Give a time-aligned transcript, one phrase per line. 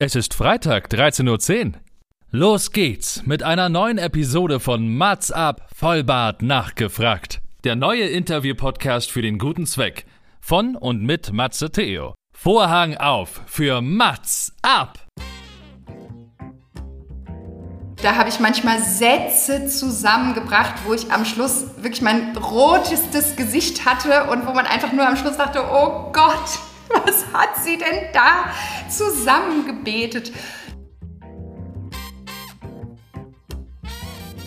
[0.00, 1.72] Es ist Freitag, 13.10 Uhr.
[2.30, 7.40] Los geht's mit einer neuen Episode von Mats ab, Vollbart nachgefragt.
[7.64, 10.06] Der neue Interview-Podcast für den guten Zweck.
[10.40, 12.14] Von und mit Matze Theo.
[12.32, 15.04] Vorhang auf für Mats ab!
[18.00, 24.30] Da habe ich manchmal Sätze zusammengebracht, wo ich am Schluss wirklich mein rotestes Gesicht hatte
[24.30, 26.60] und wo man einfach nur am Schluss dachte, oh Gott,
[27.04, 28.50] was hat sie denn da
[28.88, 30.32] zusammengebetet?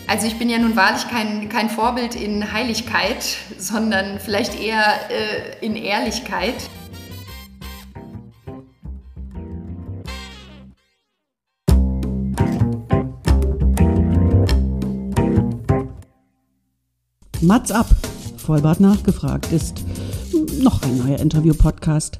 [0.08, 3.24] Also ich bin ja nun wahrlich kein, kein Vorbild in Heiligkeit,
[3.58, 6.56] sondern vielleicht eher äh, in Ehrlichkeit.
[17.40, 17.88] Mats ab,
[18.38, 19.84] Vollbart nachgefragt ist
[20.62, 22.20] noch ein neuer Interview-Podcast.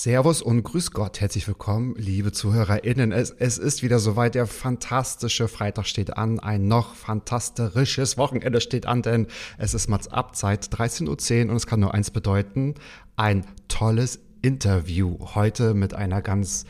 [0.00, 3.10] Servus und grüß Gott, herzlich willkommen, liebe ZuhörerInnen.
[3.10, 8.86] Es, es ist wieder soweit, der fantastische Freitag steht an, ein noch fantastisches Wochenende steht
[8.86, 9.26] an, denn
[9.58, 12.76] es ist Mats Abzeit, 13.10 Uhr und es kann nur eins bedeuten,
[13.16, 15.18] ein tolles Interview.
[15.34, 16.64] Heute mit einer ganz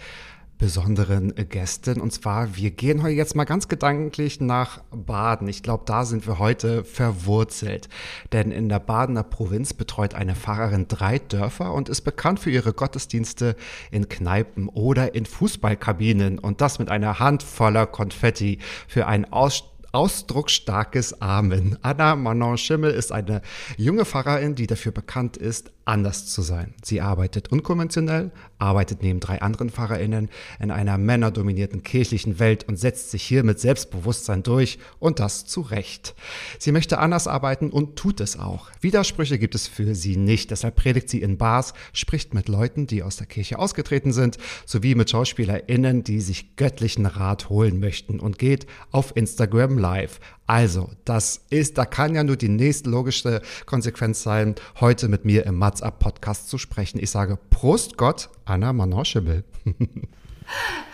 [0.58, 2.00] besonderen Gästin.
[2.00, 5.48] Und zwar, wir gehen heute jetzt mal ganz gedanklich nach Baden.
[5.48, 7.88] Ich glaube, da sind wir heute verwurzelt.
[8.32, 12.72] Denn in der Badener Provinz betreut eine Pfarrerin drei Dörfer und ist bekannt für ihre
[12.72, 13.56] Gottesdienste
[13.90, 16.38] in Kneipen oder in Fußballkabinen.
[16.38, 21.78] Und das mit einer Hand voller Konfetti für ein Aus ausdrucksstarkes Amen.
[21.82, 23.42] Anna Manon Schimmel ist eine
[23.76, 26.74] junge Pfarrerin, die dafür bekannt ist, anders zu sein.
[26.82, 30.28] Sie arbeitet unkonventionell, arbeitet neben drei anderen PfarrerInnen
[30.60, 35.62] in einer männerdominierten kirchlichen Welt und setzt sich hier mit Selbstbewusstsein durch und das zu
[35.62, 36.14] Recht.
[36.58, 38.70] Sie möchte anders arbeiten und tut es auch.
[38.80, 40.50] Widersprüche gibt es für sie nicht.
[40.50, 44.94] Deshalb predigt sie in Bars, spricht mit Leuten, die aus der Kirche ausgetreten sind, sowie
[44.94, 50.20] mit SchauspielerInnen, die sich göttlichen Rat holen möchten und geht auf Instagram live.
[50.48, 55.56] Also, das ist, da kann ja nur die nächstlogischste Konsequenz sein, heute mit mir im
[55.56, 56.98] Mats Up Podcast zu sprechen.
[57.02, 59.44] Ich sage Prost Gott, Anna Manon Schimmel.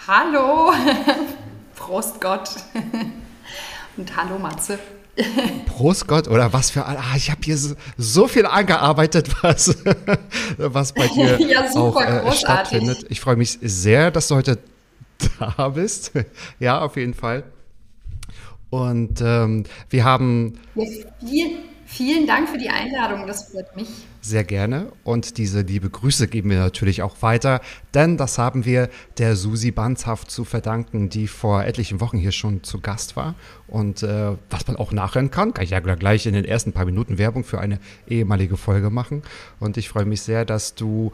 [0.09, 0.73] Hallo,
[1.77, 2.51] Prost Gott
[3.97, 4.77] und hallo Matze.
[5.67, 9.77] Prost Gott oder was für ein, ah, ich habe hier so, so viel angearbeitet, was,
[10.57, 13.07] was bei dir Ja, super, auch äh, stattfindet.
[13.09, 14.59] Ich freue mich sehr, dass du heute
[15.39, 16.11] da bist.
[16.59, 17.45] Ja, auf jeden Fall.
[18.75, 20.85] Und ähm, wir haben Ja,
[21.25, 23.87] viel, vielen Dank für die Einladung, das freut mich.
[24.21, 24.91] sehr gerne.
[25.05, 27.61] Und diese liebe Grüße geben wir natürlich auch weiter,
[27.93, 32.65] denn das haben wir der Susi Banzhaft zu verdanken, die vor etlichen Wochen hier schon
[32.65, 33.37] zu Gast war.
[33.69, 36.85] Und äh, was man auch nachhören kann, kann ich ja gleich in den ersten paar
[36.85, 39.23] Minuten Werbung für eine ehemalige Folge machen.
[39.61, 41.13] Und ich freue mich sehr, dass du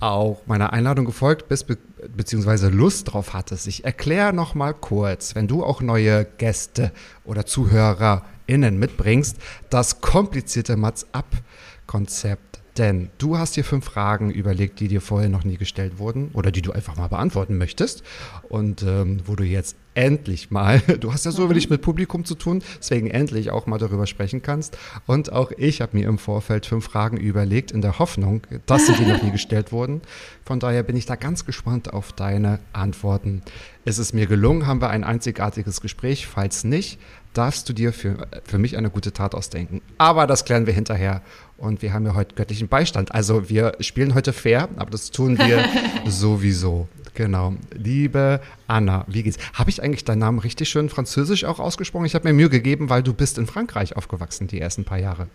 [0.00, 1.78] auch meiner Einladung gefolgt bist, be
[2.14, 3.66] beziehungsweise Lust drauf hattest.
[3.66, 6.92] Ich erkläre noch mal kurz, wenn du auch neue Gäste
[7.24, 9.38] oder ZuhörerInnen mitbringst,
[9.70, 12.45] das komplizierte Mats-Up-Konzept.
[12.78, 16.50] Denn du hast dir fünf Fragen überlegt, die dir vorher noch nie gestellt wurden oder
[16.50, 18.02] die du einfach mal beantworten möchtest.
[18.48, 22.34] Und ähm, wo du jetzt endlich mal, du hast ja so wenig mit Publikum zu
[22.34, 24.76] tun, deswegen endlich auch mal darüber sprechen kannst.
[25.06, 28.92] Und auch ich habe mir im Vorfeld fünf Fragen überlegt, in der Hoffnung, dass sie
[28.92, 30.02] dir noch nie gestellt wurden.
[30.44, 33.42] Von daher bin ich da ganz gespannt auf deine Antworten.
[33.86, 34.66] Ist es mir gelungen?
[34.66, 36.26] Haben wir ein einzigartiges Gespräch?
[36.26, 36.98] Falls nicht,
[37.34, 39.80] darfst du dir für, für mich eine gute Tat ausdenken.
[39.96, 41.22] Aber das klären wir hinterher.
[41.56, 43.14] Und wir haben ja heute göttlichen Beistand.
[43.14, 45.64] Also wir spielen heute fair, aber das tun wir
[46.04, 46.88] sowieso.
[47.14, 47.54] Genau.
[47.74, 49.38] Liebe Anna, wie geht's?
[49.54, 52.06] Habe ich eigentlich deinen Namen richtig schön französisch auch ausgesprochen?
[52.06, 55.28] Ich habe mir Mühe gegeben, weil du bist in Frankreich aufgewachsen die ersten paar Jahre.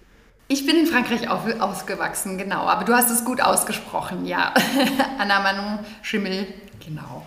[0.49, 4.53] Ich bin in Frankreich auf, ausgewachsen, genau, aber du hast es gut ausgesprochen, ja.
[5.17, 6.47] Anna Manon Schimmel,
[6.85, 7.23] genau.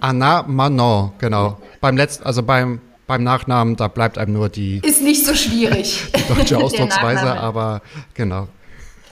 [0.00, 1.60] Anna Manon, genau.
[1.80, 6.04] Beim letzten, also beim, beim Nachnamen, da bleibt einem nur die Ist nicht so schwierig.
[6.28, 7.82] deutsche Der Ausdrucksweise, aber
[8.14, 8.48] genau.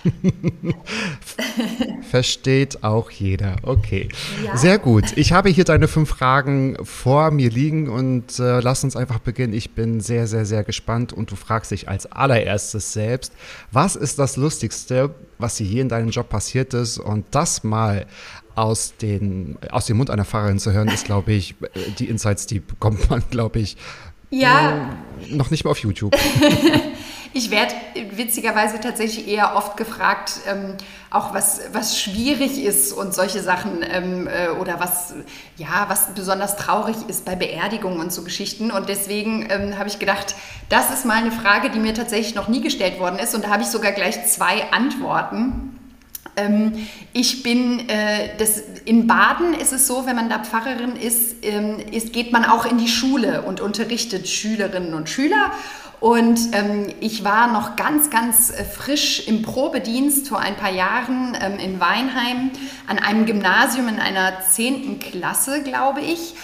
[2.11, 3.56] Versteht auch jeder.
[3.62, 4.08] Okay.
[4.44, 4.56] Ja.
[4.56, 5.05] Sehr gut.
[5.16, 9.55] Ich habe hier deine fünf Fragen vor mir liegen und äh, lass uns einfach beginnen.
[9.55, 13.32] Ich bin sehr, sehr, sehr gespannt und du fragst dich als allererstes selbst,
[13.72, 18.06] was ist das Lustigste, was dir hier in deinem Job passiert ist und das mal
[18.54, 22.46] aus, den, aus dem Mund einer Fahrerin zu hören, ist, glaube ich, äh, die Insights,
[22.46, 23.76] die bekommt man, glaube ich,
[24.30, 24.90] Ja,
[25.30, 26.14] noch nicht mal auf YouTube.
[27.36, 27.74] Ich werde
[28.12, 30.76] witzigerweise tatsächlich eher oft gefragt, ähm,
[31.10, 35.14] auch was, was schwierig ist und solche Sachen ähm, äh, oder was,
[35.56, 38.70] ja, was besonders traurig ist bei Beerdigungen und so Geschichten.
[38.70, 40.36] Und deswegen ähm, habe ich gedacht,
[40.68, 43.34] das ist mal eine Frage, die mir tatsächlich noch nie gestellt worden ist.
[43.34, 45.76] Und da habe ich sogar gleich zwei Antworten.
[46.36, 51.36] Ähm, ich bin, äh, das, in Baden ist es so, wenn man da Pfarrerin ist,
[51.42, 55.52] ähm, ist, geht man auch in die Schule und unterrichtet Schülerinnen und Schüler.
[56.00, 61.58] Und ähm, ich war noch ganz, ganz frisch im Probedienst vor ein paar Jahren ähm,
[61.58, 62.50] in Weinheim
[62.86, 66.34] an einem Gymnasium in einer zehnten Klasse, glaube ich.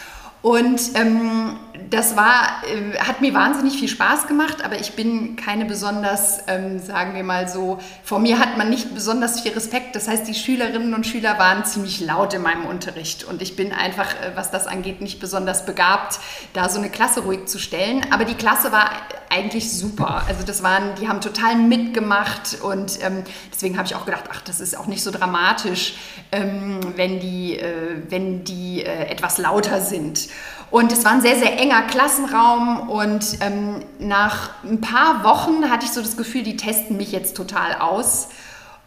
[0.42, 1.58] Und ähm,
[1.90, 6.78] das war, äh, hat mir wahnsinnig viel Spaß gemacht, aber ich bin keine besonders, ähm,
[6.78, 9.96] sagen wir mal so, vor mir hat man nicht besonders viel Respekt.
[9.96, 13.72] Das heißt, die Schülerinnen und Schüler waren ziemlich laut in meinem Unterricht und ich bin
[13.72, 16.20] einfach, äh, was das angeht, nicht besonders begabt,
[16.54, 18.06] da so eine Klasse ruhig zu stellen.
[18.10, 18.90] Aber die Klasse war
[19.30, 20.24] eigentlich super.
[20.26, 24.40] Also das waren, die haben total mitgemacht und ähm, deswegen habe ich auch gedacht, ach,
[24.42, 25.94] das ist auch nicht so dramatisch,
[26.32, 30.28] ähm, wenn die, äh, wenn die äh, etwas lauter sind.
[30.70, 35.84] Und es war ein sehr, sehr enger Klassenraum und ähm, nach ein paar Wochen hatte
[35.84, 38.28] ich so das Gefühl, die testen mich jetzt total aus.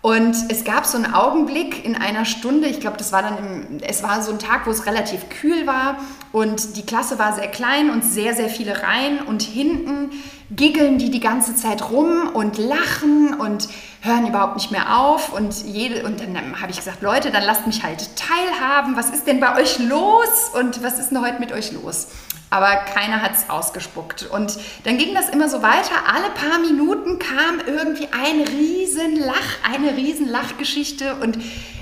[0.04, 3.78] Und es gab so einen Augenblick in einer Stunde, ich glaube, das war dann, im,
[3.88, 5.96] es war so ein Tag, wo es relativ kühl war
[6.34, 10.10] und die Klasse war sehr klein und sehr, sehr viele Reihen und hinten
[10.52, 13.70] giggeln die die ganze Zeit rum und lachen und
[14.02, 17.66] hören überhaupt nicht mehr auf und jede und dann habe ich gesagt, Leute, dann lasst
[17.66, 18.98] mich halt teilhaben.
[18.98, 22.10] Was ist denn bei euch los und was ist denn heute mit euch los?
[22.54, 24.28] Aber keiner hat es ausgespuckt.
[24.30, 25.96] Und dann ging das immer so weiter.
[26.08, 31.16] Alle paar Minuten kam irgendwie ein Riesenlach, eine Riesenlachgeschichte.
[31.16, 31.40] Und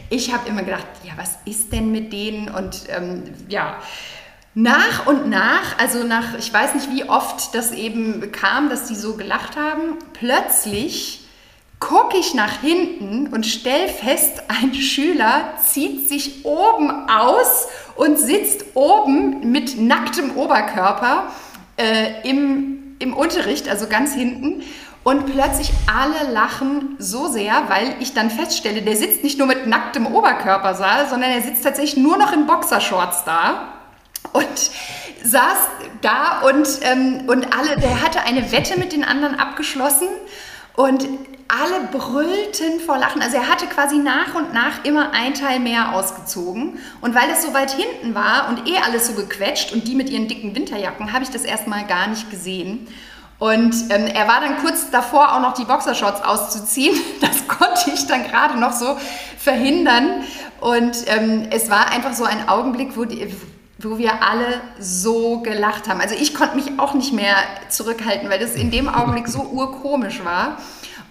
[0.10, 2.48] ich habe immer gedacht, ja, was ist denn mit denen?
[2.48, 3.80] Und ähm, ja,
[4.54, 8.96] nach und nach, also nach, ich weiß nicht, wie oft das eben kam, dass die
[8.96, 11.21] so gelacht haben, plötzlich
[11.82, 18.64] gucke ich nach hinten und stelle fest, ein Schüler zieht sich oben aus und sitzt
[18.76, 21.26] oben mit nacktem Oberkörper
[21.76, 24.64] äh, im, im Unterricht, also ganz hinten.
[25.04, 29.66] Und plötzlich alle lachen so sehr, weil ich dann feststelle, der sitzt nicht nur mit
[29.66, 33.74] nacktem Oberkörper da, sondern er sitzt tatsächlich nur noch in Boxershorts da
[34.34, 34.72] und
[35.24, 35.58] saß
[36.02, 40.08] da und, ähm, und alle, der hatte eine Wette mit den anderen abgeschlossen
[40.76, 41.08] und
[41.52, 43.22] alle brüllten vor Lachen.
[43.22, 46.80] Also er hatte quasi nach und nach immer ein Teil mehr ausgezogen.
[47.02, 50.10] Und weil es so weit hinten war und eh alles so gequetscht und die mit
[50.10, 52.88] ihren dicken Winterjacken, habe ich das erstmal gar nicht gesehen.
[53.38, 56.96] Und ähm, er war dann kurz davor, auch noch die Boxershorts auszuziehen.
[57.22, 58.98] Das konnte ich dann gerade noch so
[59.38, 60.24] verhindern.
[60.60, 63.36] Und ähm, es war einfach so ein Augenblick, wo, die,
[63.80, 66.00] wo wir alle so gelacht haben.
[66.00, 67.36] Also ich konnte mich auch nicht mehr
[67.68, 70.58] zurückhalten, weil das in dem Augenblick so urkomisch war.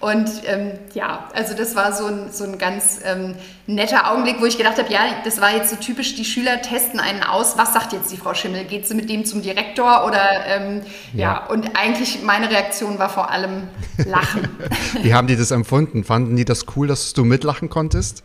[0.00, 3.34] Und ähm, ja, also das war so ein, so ein ganz ähm,
[3.66, 7.00] netter Augenblick, wo ich gedacht habe, ja, das war jetzt so typisch, die Schüler testen
[7.00, 7.58] einen aus.
[7.58, 8.64] Was sagt jetzt die Frau Schimmel?
[8.64, 10.80] Geht sie mit dem zum Direktor oder ähm,
[11.12, 11.20] ja.
[11.20, 11.46] ja.
[11.48, 13.68] und eigentlich meine Reaktion war vor allem
[14.06, 14.48] Lachen.
[15.02, 16.02] Wie haben die das empfunden?
[16.02, 18.24] Fanden die das cool, dass du mitlachen konntest?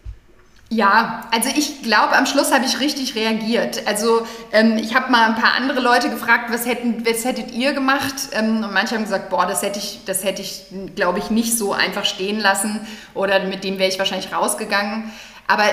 [0.70, 3.86] Ja, also ich glaube, am Schluss habe ich richtig reagiert.
[3.86, 7.74] Also ähm, ich habe mal ein paar andere Leute gefragt, was, hätten, was hättet ihr
[7.74, 8.16] gemacht?
[8.32, 10.64] Ähm, und manche haben gesagt, boah, das hätte ich, das hätte ich,
[10.96, 15.12] glaube ich, nicht so einfach stehen lassen oder mit dem wäre ich wahrscheinlich rausgegangen.
[15.48, 15.66] Aber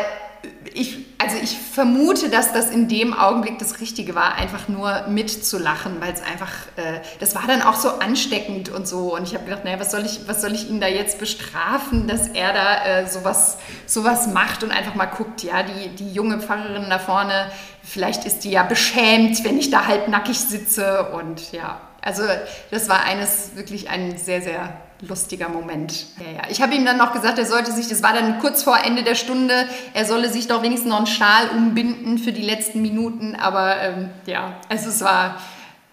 [0.74, 6.00] ich, also ich vermute, dass das in dem Augenblick das Richtige war, einfach nur mitzulachen,
[6.00, 9.14] weil es einfach, äh, das war dann auch so ansteckend und so.
[9.14, 12.08] Und ich habe gedacht, naja, was soll ich, was soll ich ihn da jetzt bestrafen,
[12.08, 16.40] dass er da äh, sowas, sowas macht und einfach mal guckt, ja, die, die junge
[16.40, 17.50] Pfarrerin da vorne,
[17.82, 21.80] vielleicht ist die ja beschämt, wenn ich da halb nackig sitze und ja.
[22.00, 22.24] Also
[22.72, 26.06] das war eines, wirklich ein sehr, sehr lustiger Moment.
[26.18, 26.42] Ja, ja.
[26.48, 29.02] Ich habe ihm dann noch gesagt, er sollte sich, das war dann kurz vor Ende
[29.02, 33.34] der Stunde, er solle sich doch wenigstens noch einen Schal umbinden für die letzten Minuten.
[33.34, 35.40] Aber ähm, ja, also es war,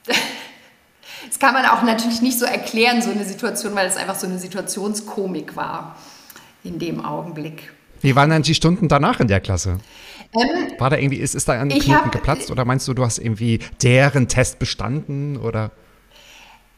[1.27, 4.27] das kann man auch natürlich nicht so erklären, so eine Situation, weil es einfach so
[4.27, 5.97] eine Situationskomik war
[6.63, 7.73] in dem Augenblick.
[8.01, 9.79] Wie waren dann die Stunden danach in der Klasse?
[10.33, 13.03] Ähm, war da irgendwie, ist, ist da ein Knoten hab, geplatzt oder meinst du, du
[13.03, 15.71] hast irgendwie deren Test bestanden oder?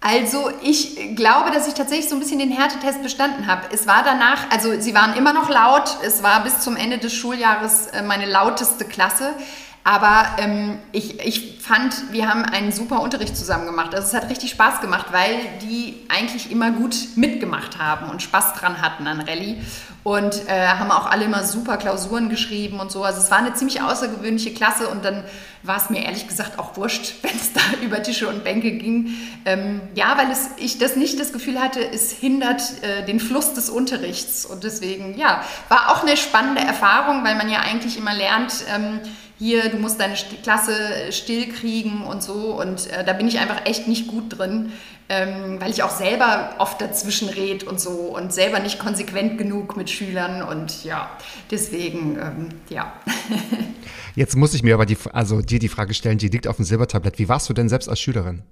[0.04, 3.68] Also ich glaube, dass ich tatsächlich so ein bisschen den Härtetest bestanden habe.
[3.72, 7.14] Es war danach, also sie waren immer noch laut, es war bis zum Ende des
[7.14, 9.36] Schuljahres äh, meine lauteste Klasse,
[9.84, 13.96] Aber ähm, ich, ich fand, wir haben einen super Unterricht zusammen gemacht.
[13.96, 18.54] Also es hat richtig Spaß gemacht, weil die eigentlich immer gut mitgemacht haben und Spaß
[18.54, 19.58] dran hatten an Rallye.
[20.04, 23.04] Und äh, haben auch alle immer super Klausuren geschrieben und so.
[23.04, 25.24] Also es war eine ziemlich außergewöhnliche Klasse und dann
[25.64, 29.16] war es mir ehrlich gesagt auch wurscht, wenn es da über Tische und Bänke ging.
[29.46, 33.54] Ähm, ja, weil es, ich das nicht das Gefühl hatte, es hindert äh, den Fluss
[33.54, 34.46] des Unterrichts.
[34.46, 39.00] Und deswegen, ja, war auch eine spannende Erfahrung, weil man ja eigentlich immer lernt, ähm,
[39.42, 42.62] hier, du musst deine Klasse still kriegen und so.
[42.62, 44.72] Und äh, da bin ich einfach echt nicht gut drin,
[45.10, 49.78] ähm, weil ich auch selber oft dazwischen red und so und selber nicht konsequent genug
[49.78, 50.44] mit Schülern.
[50.44, 51.10] Und ja,
[51.50, 52.94] deswegen, ähm, ja.
[54.16, 56.66] Jetzt muss ich mir aber die, also dir die Frage stellen, die liegt auf dem
[56.66, 57.18] Silbertablett.
[57.18, 58.44] Wie warst du denn selbst als Schülerin?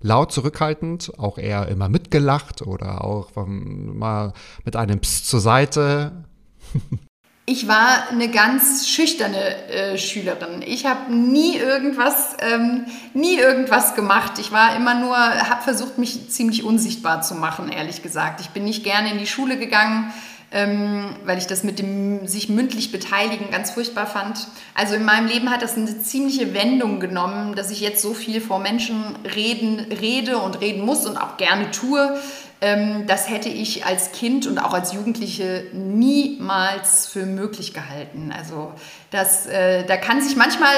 [0.00, 4.32] Laut zurückhaltend, auch eher immer mitgelacht oder auch um, mal
[4.64, 6.24] mit einem Psst zur Seite?
[7.44, 10.62] Ich war eine ganz schüchterne äh, Schülerin.
[10.64, 14.34] Ich habe nie irgendwas, ähm, nie irgendwas gemacht.
[14.38, 18.40] Ich war immer nur, habe versucht, mich ziemlich unsichtbar zu machen, ehrlich gesagt.
[18.40, 20.12] Ich bin nicht gerne in die Schule gegangen,
[20.52, 24.46] ähm, weil ich das mit dem sich mündlich beteiligen ganz furchtbar fand.
[24.74, 28.40] Also in meinem Leben hat das eine ziemliche Wendung genommen, dass ich jetzt so viel
[28.40, 32.16] vor Menschen reden, rede und reden muss und auch gerne tue.
[32.62, 38.32] Ähm, das hätte ich als Kind und auch als Jugendliche niemals für möglich gehalten.
[38.32, 38.72] Also
[39.10, 40.72] das, äh, da kann sich manchmal,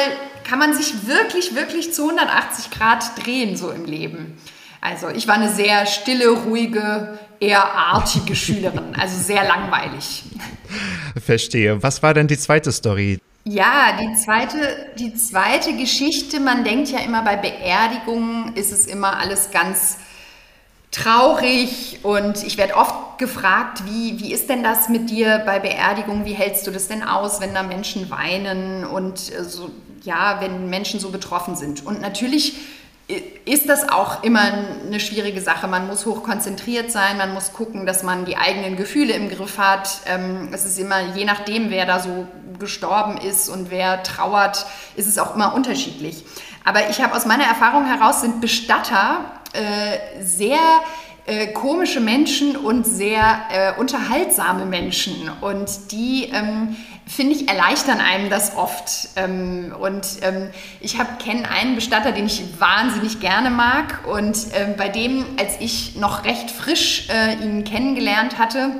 [0.44, 4.38] kann man sich wirklich, wirklich zu 180 Grad drehen so im Leben.
[4.80, 10.22] Also ich war eine sehr stille, ruhige, eher artige Schülerin, also sehr langweilig.
[11.22, 11.82] Verstehe.
[11.82, 13.20] Was war denn die zweite Story?
[13.44, 19.18] Ja, die zweite, die zweite Geschichte, man denkt ja immer bei Beerdigungen ist es immer
[19.18, 19.98] alles ganz
[20.94, 26.24] traurig und ich werde oft gefragt, wie, wie ist denn das mit dir bei Beerdigungen?
[26.24, 29.70] Wie hältst du das denn aus, wenn da Menschen weinen und äh, so,
[30.02, 31.84] ja, wenn Menschen so betroffen sind?
[31.84, 32.58] Und natürlich
[33.08, 34.42] äh, ist das auch immer
[34.86, 35.66] eine schwierige Sache.
[35.66, 39.58] Man muss hoch konzentriert sein, man muss gucken, dass man die eigenen Gefühle im Griff
[39.58, 39.88] hat.
[40.06, 42.28] Ähm, es ist immer, je nachdem, wer da so
[42.60, 46.24] gestorben ist und wer trauert, ist es auch immer unterschiedlich.
[46.62, 50.58] Aber ich habe aus meiner Erfahrung heraus, sind Bestatter äh, sehr
[51.26, 55.30] äh, komische Menschen und sehr äh, unterhaltsame Menschen.
[55.40, 59.08] Und die, ähm, finde ich, erleichtern einem das oft.
[59.16, 64.06] Ähm, und ähm, ich kenne einen Bestatter, den ich wahnsinnig gerne mag.
[64.06, 68.70] Und ähm, bei dem, als ich noch recht frisch äh, ihn kennengelernt hatte,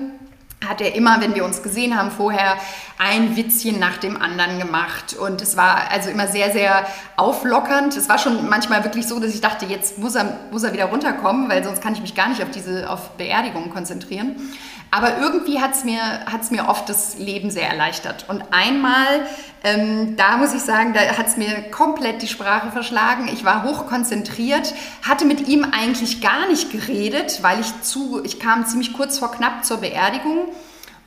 [0.68, 2.56] hat er immer, wenn wir uns gesehen haben vorher,
[2.98, 5.14] ein Witzchen nach dem anderen gemacht.
[5.14, 7.96] Und es war also immer sehr, sehr auflockernd.
[7.96, 10.86] Es war schon manchmal wirklich so, dass ich dachte, jetzt muss er, muss er wieder
[10.86, 14.36] runterkommen, weil sonst kann ich mich gar nicht auf diese auf Beerdigungen konzentrieren.
[14.94, 18.26] Aber irgendwie hat es mir, hat's mir oft das Leben sehr erleichtert.
[18.28, 19.26] Und einmal,
[19.64, 23.28] ähm, da muss ich sagen, da hat es mir komplett die Sprache verschlagen.
[23.32, 24.72] Ich war hochkonzentriert,
[25.02, 29.32] hatte mit ihm eigentlich gar nicht geredet, weil ich zu, ich kam ziemlich kurz vor
[29.32, 30.44] knapp zur Beerdigung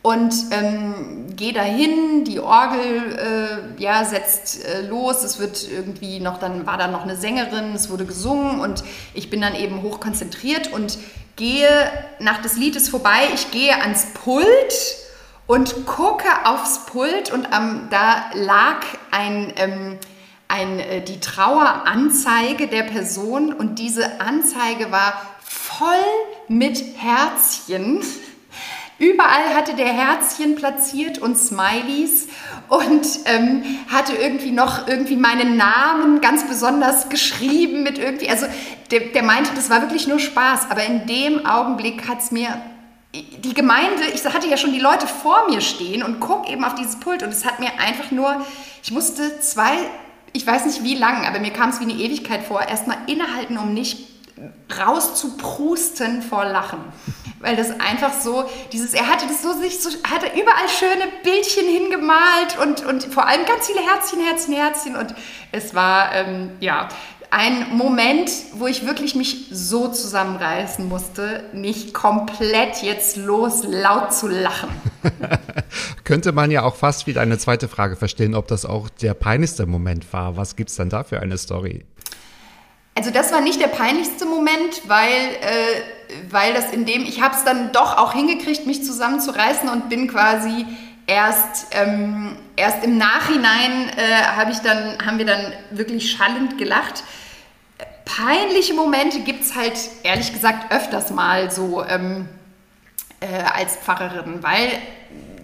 [0.01, 6.39] und ähm, gehe dahin, die Orgel äh, ja, setzt äh, los, es wird irgendwie noch,
[6.39, 10.73] dann war da noch eine Sängerin, es wurde gesungen und ich bin dann eben hochkonzentriert
[10.73, 10.97] und
[11.37, 11.69] gehe
[12.19, 14.97] nach des Liedes vorbei, ich gehe ans Pult
[15.45, 19.97] und gucke aufs Pult und ähm, da lag ein, ähm,
[20.49, 25.95] ein, äh, die Traueranzeige der Person und diese Anzeige war voll
[26.49, 28.03] mit Herzchen.
[28.99, 32.27] Überall hatte der Herzchen platziert und Smileys
[32.67, 38.47] und ähm, hatte irgendwie noch irgendwie meinen Namen ganz besonders geschrieben mit irgendwie, also
[38.89, 42.49] der, der meinte, das war wirklich nur Spaß, aber in dem Augenblick hat es mir
[43.13, 46.75] die Gemeinde, ich hatte ja schon die Leute vor mir stehen und guck eben auf
[46.75, 48.45] dieses Pult und es hat mir einfach nur,
[48.81, 49.73] ich musste zwei,
[50.33, 53.57] ich weiß nicht wie lang, aber mir kam es wie eine Ewigkeit vor, erstmal innehalten,
[53.57, 54.16] um nicht
[54.77, 56.79] rauszuprusten vor Lachen.
[57.39, 61.67] Weil das einfach so, dieses, er hatte das so sich so, hatte überall schöne Bildchen
[61.67, 64.95] hingemalt und, und vor allem ganz viele Herzchen, Herzchen, Herzchen.
[64.95, 65.15] Und
[65.51, 66.87] es war, ähm, ja,
[67.29, 74.27] ein Moment, wo ich wirklich mich so zusammenreißen musste, nicht komplett jetzt los laut zu
[74.27, 74.69] lachen.
[76.03, 79.65] Könnte man ja auch fast wieder eine zweite Frage verstehen, ob das auch der peinlichste
[79.65, 80.37] Moment war.
[80.37, 81.85] Was gibt es denn da für eine Story?
[82.97, 87.35] Also das war nicht der peinlichste Moment, weil, äh, weil das in dem, ich habe
[87.35, 90.65] es dann doch auch hingekriegt, mich zusammenzureißen und bin quasi
[91.05, 97.03] erst, ähm, erst im Nachhinein äh, hab ich dann, haben wir dann wirklich schallend gelacht.
[98.03, 102.27] Peinliche Momente gibt es halt ehrlich gesagt öfters mal so ähm,
[103.19, 104.71] äh, als Pfarrerin, weil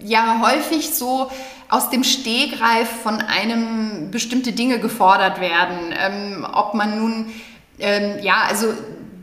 [0.02, 1.30] ja häufig so
[1.74, 5.92] aus dem Stegreif von einem bestimmte Dinge gefordert werden.
[5.98, 7.32] Ähm, ob man nun,
[7.80, 8.68] ähm, ja, also,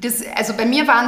[0.02, 1.08] das, also bei mir waren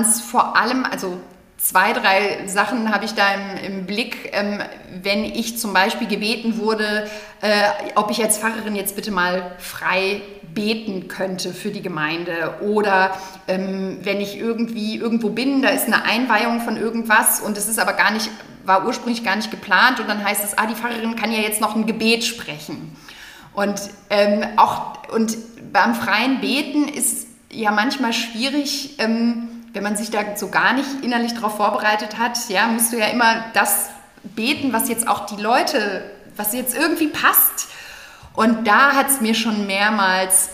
[0.00, 1.18] es vor allem, also
[1.56, 4.30] zwei, drei Sachen habe ich da im, im Blick.
[4.32, 4.60] Ähm,
[5.02, 7.08] wenn ich zum Beispiel gebeten wurde,
[7.40, 7.62] äh,
[7.96, 10.22] ob ich als Pfarrerin jetzt bitte mal frei
[10.54, 13.16] beten könnte für die Gemeinde oder
[13.48, 17.80] ähm, wenn ich irgendwie irgendwo bin, da ist eine Einweihung von irgendwas und es ist
[17.80, 18.30] aber gar nicht,
[18.64, 21.60] war ursprünglich gar nicht geplant und dann heißt es, ah, die Pfarrerin kann ja jetzt
[21.60, 22.96] noch ein Gebet sprechen.
[23.52, 23.80] Und
[24.10, 25.36] ähm, auch und
[25.72, 30.88] beim freien Beten ist ja manchmal schwierig, ähm, wenn man sich da so gar nicht
[31.02, 33.90] innerlich darauf vorbereitet hat, ja, musst du ja immer das
[34.22, 37.68] beten, was jetzt auch die Leute, was jetzt irgendwie passt.
[38.34, 40.50] Und da hat es mir schon mehrmals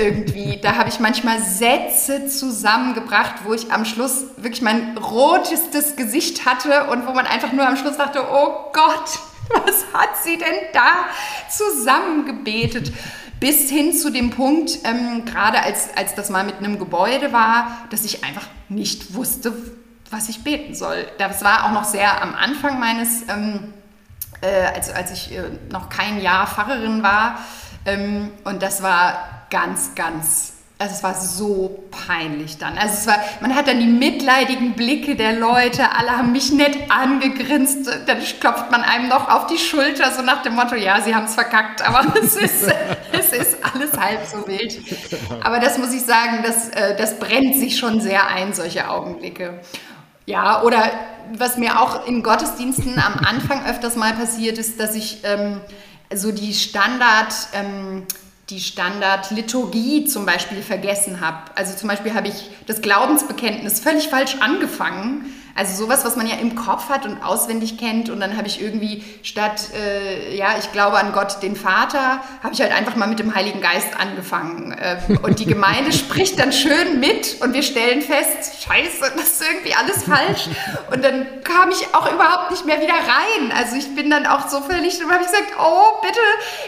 [0.00, 6.46] irgendwie, da habe ich manchmal Sätze zusammengebracht, wo ich am Schluss wirklich mein rotestes Gesicht
[6.46, 9.18] hatte und wo man einfach nur am Schluss dachte, oh Gott,
[9.66, 11.06] was hat sie denn da
[11.48, 12.92] zusammengebetet?
[13.40, 17.86] Bis hin zu dem Punkt, ähm, gerade als, als das mal mit einem Gebäude war,
[17.90, 19.52] dass ich einfach nicht wusste,
[20.10, 21.06] was ich beten soll.
[21.18, 23.74] Das war auch noch sehr am Anfang meines, ähm,
[24.40, 27.38] äh, als, als ich äh, noch kein Jahr Pfarrerin war.
[27.84, 32.76] Ähm, und das war ganz, ganz also es war so peinlich dann.
[32.76, 36.90] Also es war, man hat dann die mitleidigen Blicke der Leute, alle haben mich nett
[36.90, 41.14] angegrinst, dann klopft man einem noch auf die Schulter, so nach dem Motto, ja, sie
[41.14, 42.74] haben es verkackt, aber es ist,
[43.12, 44.80] es ist alles halb so wild.
[45.44, 49.60] Aber das muss ich sagen, das, äh, das brennt sich schon sehr ein, solche Augenblicke.
[50.26, 50.90] Ja, oder
[51.34, 55.60] was mir auch in Gottesdiensten am Anfang öfters mal passiert ist, dass ich ähm,
[56.12, 57.32] so die Standard...
[57.52, 58.06] Ähm,
[58.50, 61.50] die Standardliturgie zum Beispiel vergessen habe.
[61.54, 66.36] Also zum Beispiel habe ich das Glaubensbekenntnis völlig falsch angefangen also sowas, was man ja
[66.36, 68.10] im Kopf hat und auswendig kennt.
[68.10, 72.52] Und dann habe ich irgendwie statt, äh, ja, ich glaube an Gott, den Vater, habe
[72.52, 74.72] ich halt einfach mal mit dem Heiligen Geist angefangen.
[74.72, 79.42] Äh, und die Gemeinde spricht dann schön mit und wir stellen fest, scheiße, das ist
[79.42, 80.48] irgendwie alles falsch.
[80.90, 83.52] Und dann kam ich auch überhaupt nicht mehr wieder rein.
[83.56, 86.20] Also ich bin dann auch so völlig, und habe ich gesagt, oh, bitte,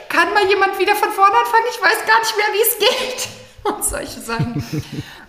[0.08, 1.64] kann mal jemand wieder von vorne anfangen?
[1.70, 3.28] Ich weiß gar nicht mehr, wie es geht.
[3.66, 4.64] Und solche Sachen.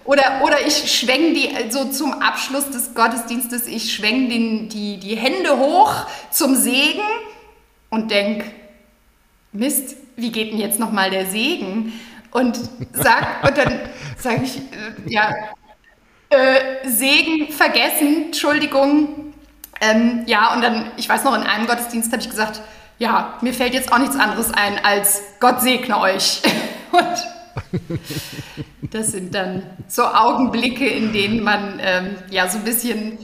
[0.07, 4.29] Oder, oder ich schwenke die, so zum Abschluss des Gottesdienstes, ich schwenke
[4.69, 5.93] die, die Hände hoch
[6.31, 7.03] zum Segen
[7.89, 8.49] und denke,
[9.51, 11.91] Mist, wie geht denn jetzt nochmal der Segen?
[12.31, 12.57] Und,
[12.93, 13.81] sag, und dann
[14.17, 15.33] sage ich, äh, ja,
[16.29, 19.33] äh, Segen vergessen, Entschuldigung.
[19.81, 22.61] Ähm, ja, und dann, ich weiß noch, in einem Gottesdienst habe ich gesagt,
[22.97, 26.41] ja, mir fällt jetzt auch nichts anderes ein als Gott segne euch.
[26.93, 27.36] und
[28.91, 33.17] das sind dann so Augenblicke, in denen man ähm, ja so ein bisschen,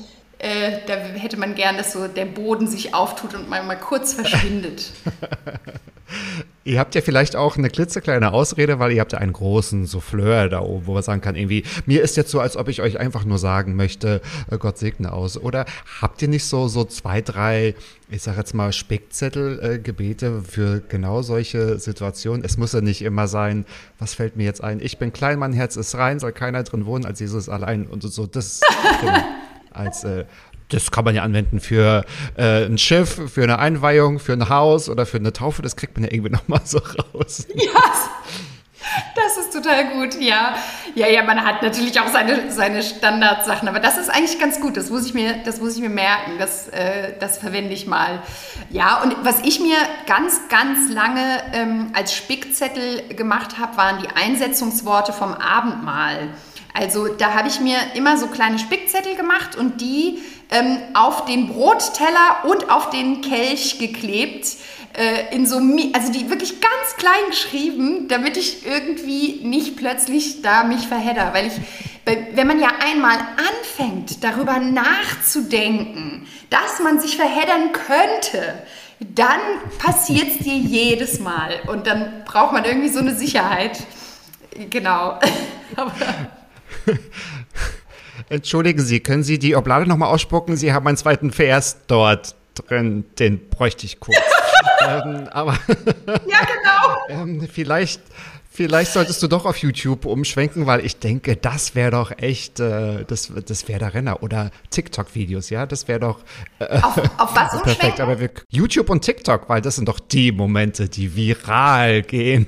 [0.44, 4.14] äh, da hätte man gern, dass so der Boden sich auftut und man mal kurz
[4.14, 4.92] verschwindet.
[6.66, 10.50] Ihr habt ja vielleicht auch eine klitzekleine Ausrede, weil ihr habt ja einen großen Souffleur
[10.50, 13.00] da oben, wo man sagen kann, irgendwie, mir ist jetzt so, als ob ich euch
[13.00, 15.38] einfach nur sagen möchte, äh, Gott segne aus.
[15.38, 15.66] Oder
[16.02, 17.74] habt ihr nicht so, so zwei, drei,
[18.10, 22.44] ich sag jetzt mal, Spickzettel-Gebete äh, für genau solche Situationen?
[22.44, 23.66] Es muss ja nicht immer sein,
[23.98, 24.80] was fällt mir jetzt ein?
[24.82, 28.04] Ich bin klein, mein Herz ist rein, soll keiner drin wohnen als Jesus allein und
[28.04, 28.26] so.
[28.26, 28.62] Das
[29.02, 29.20] genau,
[29.74, 30.26] als äh,
[30.70, 32.04] das kann man ja anwenden für
[32.36, 35.62] äh, ein Schiff, für eine Einweihung, für ein Haus oder für eine Taufe.
[35.62, 37.46] Das kriegt man ja irgendwie nochmal so raus.
[37.54, 37.82] Ja,
[39.16, 40.56] das ist total gut, ja.
[40.96, 44.78] Ja, ja, man hat natürlich auch seine, seine Standardsachen, aber das ist eigentlich ganz gut.
[44.78, 46.34] Das muss ich mir, das muss ich mir merken.
[46.38, 48.22] Das, äh, das verwende ich mal.
[48.70, 54.10] Ja, und was ich mir ganz, ganz lange ähm, als Spickzettel gemacht habe, waren die
[54.10, 56.30] Einsetzungsworte vom Abendmahl.
[56.74, 61.48] Also da habe ich mir immer so kleine Spickzettel gemacht und die ähm, auf den
[61.48, 64.48] Brotteller und auf den Kelch geklebt.
[64.94, 65.58] Äh, in so,
[65.94, 71.34] also die wirklich ganz klein geschrieben, damit ich irgendwie nicht plötzlich da mich verhedder.
[71.34, 71.54] Weil ich,
[72.36, 78.64] wenn man ja einmal anfängt, darüber nachzudenken, dass man sich verheddern könnte,
[79.00, 79.40] dann
[79.80, 81.60] passiert es dir jedes Mal.
[81.68, 83.80] Und dann braucht man irgendwie so eine Sicherheit.
[84.70, 85.20] Genau.
[88.30, 90.56] Entschuldigen Sie, können Sie die Oblade nochmal ausspucken?
[90.56, 94.18] Sie haben einen zweiten Vers dort drin, den bräuchte ich kurz.
[94.88, 95.54] ähm, aber
[96.08, 97.22] ja, genau.
[97.22, 98.02] ähm, vielleicht,
[98.50, 103.04] vielleicht solltest du doch auf YouTube umschwenken, weil ich denke, das wäre doch echt, äh,
[103.06, 104.22] das, das wäre der Renner.
[104.22, 106.20] Oder TikTok-Videos, ja, das wäre doch
[106.60, 108.00] äh, auf, auf was perfekt.
[108.00, 112.48] Aber wir, YouTube und TikTok, weil das sind doch die Momente, die viral gehen.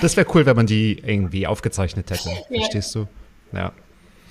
[0.00, 2.30] das wäre cool, wenn man die irgendwie aufgezeichnet hätte.
[2.48, 3.06] Verstehst du?
[3.52, 3.72] Ja.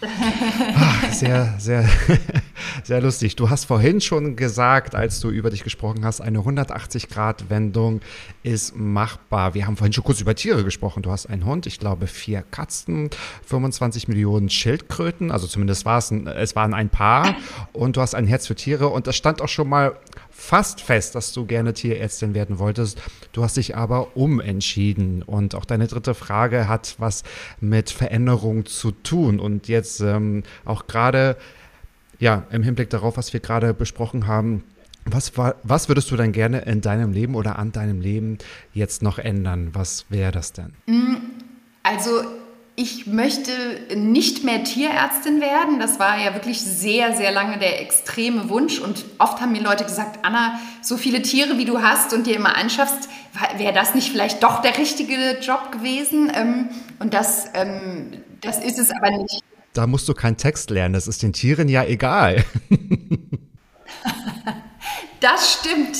[0.04, 1.88] Ach, sehr, sehr,
[2.84, 3.36] Sehr lustig.
[3.36, 8.02] Du hast vorhin schon gesagt, als du über dich gesprochen hast, eine 180-Grad-Wendung
[8.44, 9.54] ist machbar.
[9.54, 11.04] Wir haben vorhin schon kurz über Tiere gesprochen.
[11.04, 13.10] Du hast einen Hund, ich glaube vier Katzen,
[13.46, 17.36] 25 Millionen Schildkröten, also zumindest war es, es waren ein paar.
[17.74, 18.90] Und du hast ein Herz für Tiere.
[18.90, 19.96] Und das stand auch schon mal
[20.42, 23.00] fast fest, dass du gerne Tierärztin werden wolltest.
[23.32, 25.22] Du hast dich aber umentschieden.
[25.22, 27.24] Und auch deine dritte Frage hat was
[27.60, 29.40] mit Veränderung zu tun.
[29.40, 31.38] Und jetzt ähm, auch gerade
[32.20, 34.64] ja, im Hinblick darauf, was wir gerade besprochen haben,
[35.06, 38.40] was, was würdest du denn gerne in deinem Leben oder an deinem Leben
[38.74, 39.70] jetzt noch ändern?
[39.74, 40.74] Was wäre das denn?
[41.84, 42.24] Also
[42.82, 43.52] ich möchte
[43.96, 45.80] nicht mehr Tierärztin werden.
[45.80, 48.80] Das war ja wirklich sehr, sehr lange der extreme Wunsch.
[48.80, 52.36] Und oft haben mir Leute gesagt, Anna, so viele Tiere, wie du hast und dir
[52.36, 53.08] immer anschaffst,
[53.58, 56.32] wäre das nicht vielleicht doch der richtige Job gewesen?
[56.34, 59.42] Ähm, und das, ähm, das ist es aber nicht.
[59.74, 62.44] Da musst du keinen Text lernen, das ist den Tieren ja egal.
[65.22, 65.98] das stimmt.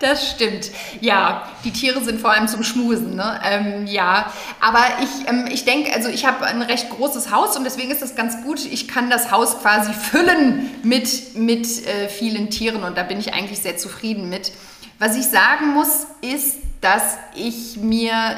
[0.00, 0.70] Das stimmt.
[1.00, 3.16] Ja, die Tiere sind vor allem zum Schmusen.
[3.16, 3.40] Ne?
[3.44, 4.30] Ähm, ja,
[4.60, 8.02] aber ich, ähm, ich denke, also ich habe ein recht großes Haus und deswegen ist
[8.02, 8.64] das ganz gut.
[8.66, 13.32] Ich kann das Haus quasi füllen mit, mit äh, vielen Tieren und da bin ich
[13.32, 14.52] eigentlich sehr zufrieden mit.
[14.98, 18.36] Was ich sagen muss, ist, dass ich mir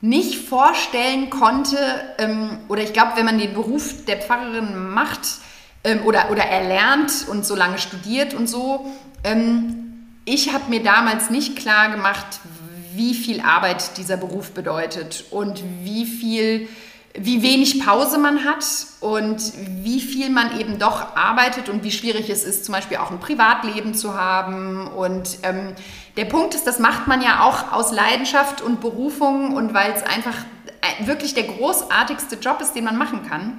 [0.00, 1.76] nicht vorstellen konnte,
[2.18, 5.20] ähm, oder ich glaube, wenn man den Beruf der Pfarrerin macht
[5.84, 8.90] ähm, oder, oder erlernt und so lange studiert und so,
[9.24, 9.80] ähm,
[10.24, 12.40] ich habe mir damals nicht klar gemacht,
[12.94, 16.68] wie viel Arbeit dieser Beruf bedeutet und wie viel,
[17.14, 18.64] wie wenig Pause man hat
[19.00, 19.40] und
[19.82, 23.20] wie viel man eben doch arbeitet und wie schwierig es ist, zum Beispiel auch ein
[23.20, 24.86] Privatleben zu haben.
[24.88, 25.74] Und ähm,
[26.16, 30.02] der Punkt ist, das macht man ja auch aus Leidenschaft und Berufung und weil es
[30.02, 30.36] einfach
[31.04, 33.58] wirklich der großartigste Job ist, den man machen kann.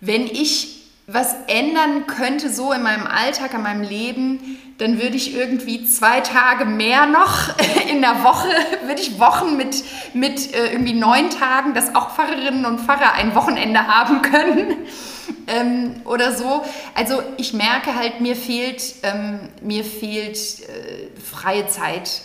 [0.00, 0.81] Wenn ich
[1.12, 6.20] was ändern könnte so in meinem Alltag, in meinem Leben, dann würde ich irgendwie zwei
[6.20, 7.56] Tage mehr noch
[7.90, 8.48] in der Woche,
[8.86, 13.34] würde ich Wochen mit, mit äh, irgendwie neun Tagen, dass auch Pfarrerinnen und Pfarrer ein
[13.34, 14.76] Wochenende haben können
[15.46, 16.64] ähm, oder so.
[16.94, 22.22] Also ich merke halt, mir fehlt, ähm, mir fehlt äh, freie Zeit.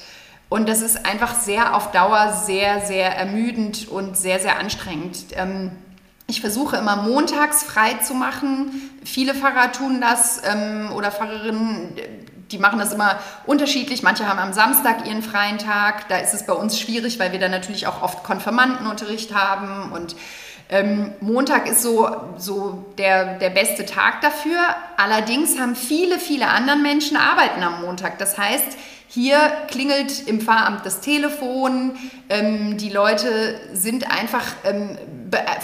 [0.50, 5.18] Und das ist einfach sehr auf Dauer sehr, sehr ermüdend und sehr, sehr anstrengend.
[5.36, 5.72] Ähm,
[6.28, 8.92] ich versuche immer montags frei zu machen.
[9.04, 11.96] Viele Pfarrer tun das ähm, oder Pfarrerinnen,
[12.52, 14.04] die machen das immer unterschiedlich.
[14.04, 16.10] Manche haben am Samstag ihren freien Tag.
[16.10, 19.92] Da ist es bei uns schwierig, weil wir dann natürlich auch oft Konfirmandenunterricht haben.
[19.94, 20.18] Und
[20.70, 24.60] ähm, Montag ist so, so der, der beste Tag dafür.
[24.98, 28.20] Allerdings haben viele, viele andere Menschen arbeiten am Montag.
[28.20, 28.78] Das heißt,
[29.10, 29.38] hier
[29.70, 34.98] klingelt im Pfarramt das Telefon, ähm, die Leute sind einfach, ähm,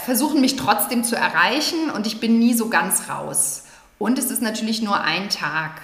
[0.04, 3.64] versuchen mich trotzdem zu erreichen und ich bin nie so ganz raus.
[3.98, 5.80] Und es ist natürlich nur ein Tag.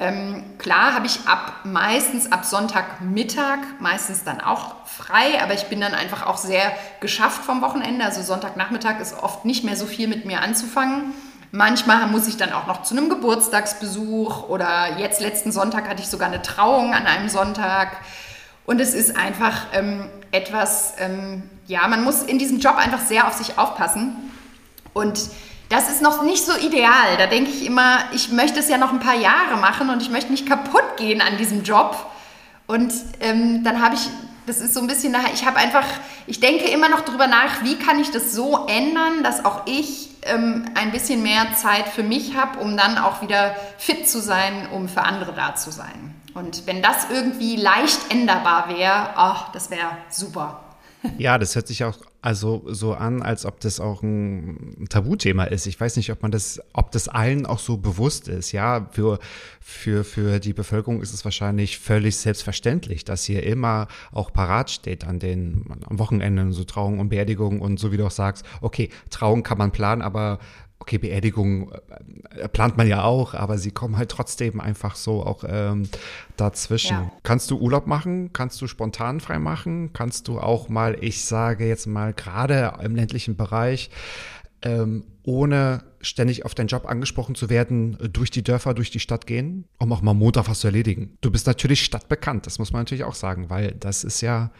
[0.00, 5.80] Ähm, klar habe ich ab meistens ab Sonntagmittag meistens dann auch frei, aber ich bin
[5.80, 8.04] dann einfach auch sehr geschafft vom Wochenende.
[8.04, 11.14] Also Sonntagnachmittag ist oft nicht mehr so viel mit mir anzufangen.
[11.52, 16.08] Manchmal muss ich dann auch noch zu einem Geburtstagsbesuch oder jetzt letzten Sonntag hatte ich
[16.08, 17.96] sogar eine Trauung an einem Sonntag.
[18.66, 23.26] Und es ist einfach ähm, etwas, ähm, ja, man muss in diesem Job einfach sehr
[23.26, 24.16] auf sich aufpassen.
[24.92, 25.18] Und
[25.68, 27.16] das ist noch nicht so ideal.
[27.18, 30.10] Da denke ich immer, ich möchte es ja noch ein paar Jahre machen und ich
[30.10, 32.10] möchte nicht kaputt gehen an diesem Job.
[32.66, 34.08] Und ähm, dann habe ich
[34.46, 35.86] das ist so ein bisschen, ich habe einfach,
[36.26, 40.10] ich denke immer noch darüber nach, wie kann ich das so ändern, dass auch ich
[40.22, 44.68] ähm, ein bisschen mehr Zeit für mich habe, um dann auch wieder fit zu sein,
[44.70, 46.14] um für andere da zu sein.
[46.34, 50.63] Und wenn das irgendwie leicht änderbar wäre, oh, das wäre super.
[51.18, 55.66] Ja, das hört sich auch also so an, als ob das auch ein Tabuthema ist.
[55.66, 58.52] Ich weiß nicht, ob man das, ob das allen auch so bewusst ist.
[58.52, 59.18] Ja, für,
[59.60, 65.04] für, für die Bevölkerung ist es wahrscheinlich völlig selbstverständlich, dass hier immer auch parat steht
[65.04, 68.88] an den, am Wochenenden, so Trauung und Beerdigung und so wie du auch sagst, okay,
[69.10, 70.38] Trauung kann man planen, aber
[70.78, 71.72] okay, Beerdigung
[72.36, 75.88] äh, plant man ja auch, aber sie kommen halt trotzdem einfach so auch ähm,
[76.36, 76.96] dazwischen.
[76.96, 77.12] Ja.
[77.22, 78.32] Kannst du Urlaub machen?
[78.32, 79.92] Kannst du spontan frei machen?
[79.92, 83.90] Kannst du auch mal, ich sage jetzt mal, gerade im ländlichen Bereich,
[84.62, 89.26] ähm, ohne ständig auf deinen Job angesprochen zu werden, durch die Dörfer, durch die Stadt
[89.26, 91.16] gehen, um auch mal Montag was zu erledigen.
[91.22, 94.50] Du bist natürlich stadtbekannt, das muss man natürlich auch sagen, weil das ist ja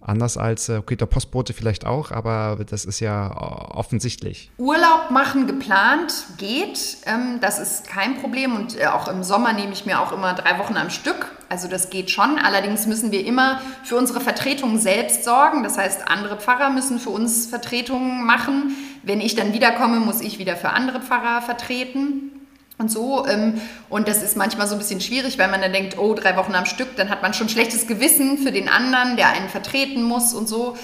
[0.00, 4.50] Anders als, äh, okay, der Postbote vielleicht auch, aber das ist ja äh, offensichtlich.
[4.56, 9.72] Urlaub machen geplant geht, ähm, das ist kein Problem und äh, auch im Sommer nehme
[9.72, 11.32] ich mir auch immer drei Wochen am Stück.
[11.48, 12.38] Also das geht schon.
[12.38, 15.62] Allerdings müssen wir immer für unsere Vertretungen selbst sorgen.
[15.62, 18.76] Das heißt, andere Pfarrer müssen für uns Vertretungen machen.
[19.02, 22.37] Wenn ich dann wiederkomme, muss ich wieder für andere Pfarrer vertreten.
[22.78, 23.26] Und so.
[23.26, 26.36] Ähm, und das ist manchmal so ein bisschen schwierig, weil man dann denkt, oh, drei
[26.36, 30.02] Wochen am Stück, dann hat man schon schlechtes Gewissen für den anderen, der einen vertreten
[30.02, 30.76] muss und so.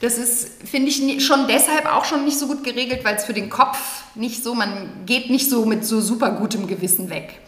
[0.00, 3.34] Das ist, finde ich, schon deshalb auch schon nicht so gut geregelt, weil es für
[3.34, 3.78] den Kopf
[4.16, 7.38] nicht so, man geht nicht so mit so super gutem Gewissen weg.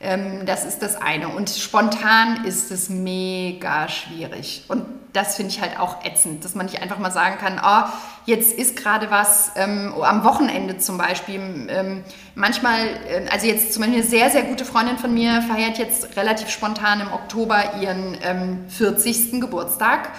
[0.00, 1.28] Ähm, das ist das eine.
[1.28, 4.64] Und spontan ist es mega schwierig.
[4.68, 7.88] Und das finde ich halt auch ätzend, dass man nicht einfach mal sagen kann, oh,
[8.26, 11.66] jetzt ist gerade was, ähm, am Wochenende zum Beispiel.
[11.68, 15.78] Ähm, manchmal, äh, also jetzt zum Beispiel eine sehr, sehr gute Freundin von mir feiert
[15.78, 19.40] jetzt relativ spontan im Oktober ihren ähm, 40.
[19.40, 20.10] Geburtstag.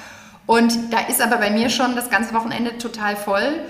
[0.46, 3.62] Und da ist aber bei mir schon das ganze Wochenende total voll.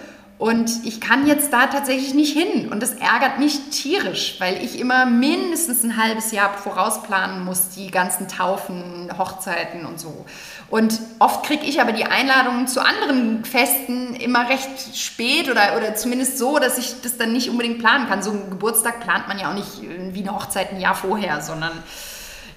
[0.41, 2.71] Und ich kann jetzt da tatsächlich nicht hin.
[2.71, 7.91] Und das ärgert mich tierisch, weil ich immer mindestens ein halbes Jahr vorausplanen muss, die
[7.91, 10.25] ganzen Taufen, Hochzeiten und so.
[10.71, 15.93] Und oft kriege ich aber die Einladungen zu anderen Festen immer recht spät oder, oder
[15.93, 18.23] zumindest so, dass ich das dann nicht unbedingt planen kann.
[18.23, 21.83] So einen Geburtstag plant man ja auch nicht wie eine Hochzeit ein Jahr vorher, sondern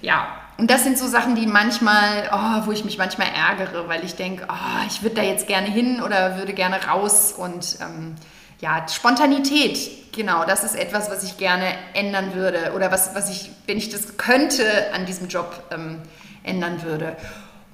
[0.05, 4.05] ja, und das sind so Sachen, die manchmal, oh, wo ich mich manchmal ärgere, weil
[4.05, 7.33] ich denke, oh, ich würde da jetzt gerne hin oder würde gerne raus.
[7.33, 8.15] Und ähm,
[8.61, 13.51] ja, Spontanität, genau, das ist etwas, was ich gerne ändern würde oder was, was ich,
[13.65, 14.63] wenn ich das könnte,
[14.93, 16.03] an diesem Job ähm,
[16.43, 17.17] ändern würde.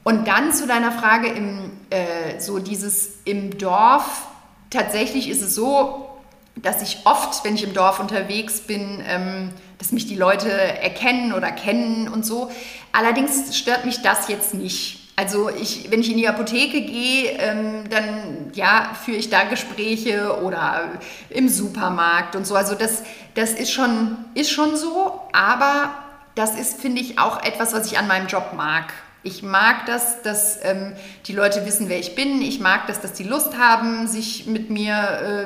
[0.03, 4.25] Und dann zu deiner Frage, im, äh, so dieses im Dorf,
[4.69, 6.10] tatsächlich ist es so,
[6.55, 11.33] dass ich oft, wenn ich im Dorf unterwegs bin, ähm, dass mich die Leute erkennen
[11.33, 12.51] oder kennen und so.
[12.91, 14.99] Allerdings stört mich das jetzt nicht.
[15.15, 20.41] Also ich, wenn ich in die Apotheke gehe, ähm, dann ja, führe ich da Gespräche
[20.41, 20.89] oder
[21.29, 22.55] im Supermarkt und so.
[22.55, 23.03] Also das,
[23.35, 25.93] das ist, schon, ist schon so, aber
[26.35, 28.93] das ist, finde ich, auch etwas, was ich an meinem Job mag.
[29.23, 30.93] Ich mag das, dass ähm,
[31.27, 32.41] die Leute wissen, wer ich bin.
[32.41, 34.95] Ich mag das, dass die Lust haben, sich mit mir,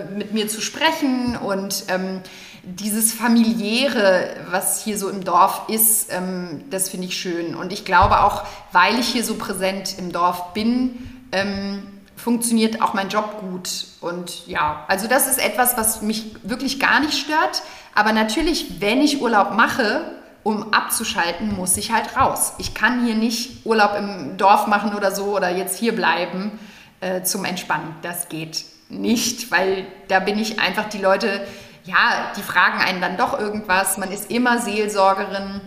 [0.09, 2.21] äh, mit mir zu sprechen und ähm,
[2.63, 7.53] dieses familiäre, was hier so im Dorf ist, ähm, das finde ich schön.
[7.53, 11.83] Und ich glaube auch, weil ich hier so präsent im Dorf bin, ähm,
[12.15, 13.87] funktioniert auch mein Job gut.
[13.99, 17.61] Und ja, also das ist etwas, was mich wirklich gar nicht stört.
[17.93, 22.53] Aber natürlich, wenn ich Urlaub mache, um abzuschalten, muss ich halt raus.
[22.59, 26.57] Ich kann hier nicht Urlaub im Dorf machen oder so oder jetzt hier bleiben
[27.01, 27.95] äh, zum Entspannen.
[28.03, 31.41] Das geht nicht, weil da bin ich einfach die Leute
[31.85, 33.97] ja, die fragen einen dann doch irgendwas.
[33.97, 35.61] Man ist immer Seelsorgerin.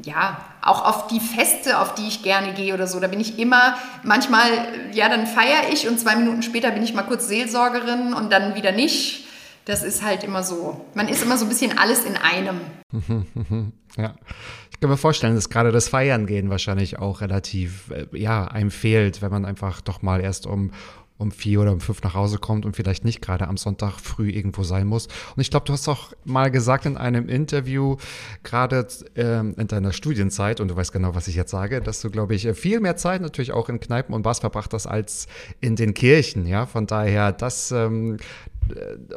[0.00, 3.38] Ja, auch auf die Feste, auf die ich gerne gehe oder so, da bin ich
[3.38, 4.50] immer, manchmal,
[4.92, 8.54] ja, dann feiere ich und zwei Minuten später bin ich mal kurz Seelsorgerin und dann
[8.54, 9.23] wieder nicht.
[9.64, 10.84] Das ist halt immer so.
[10.94, 12.60] Man ist immer so ein bisschen alles in einem.
[13.96, 14.14] ja.
[14.70, 18.70] Ich kann mir vorstellen, dass gerade das Feiern gehen wahrscheinlich auch relativ, äh, ja, einem
[18.70, 20.70] fehlt, wenn man einfach doch mal erst um
[21.16, 24.30] um vier oder um fünf nach Hause kommt und vielleicht nicht gerade am Sonntag früh
[24.30, 25.06] irgendwo sein muss.
[25.36, 27.96] Und ich glaube, du hast auch mal gesagt in einem Interview,
[28.42, 32.10] gerade ähm, in deiner Studienzeit, und du weißt genau, was ich jetzt sage, dass du,
[32.10, 35.28] glaube ich, viel mehr Zeit natürlich auch in Kneipen und Bars verbracht hast als
[35.60, 36.46] in den Kirchen.
[36.46, 38.18] Ja, von daher, das, ähm, äh,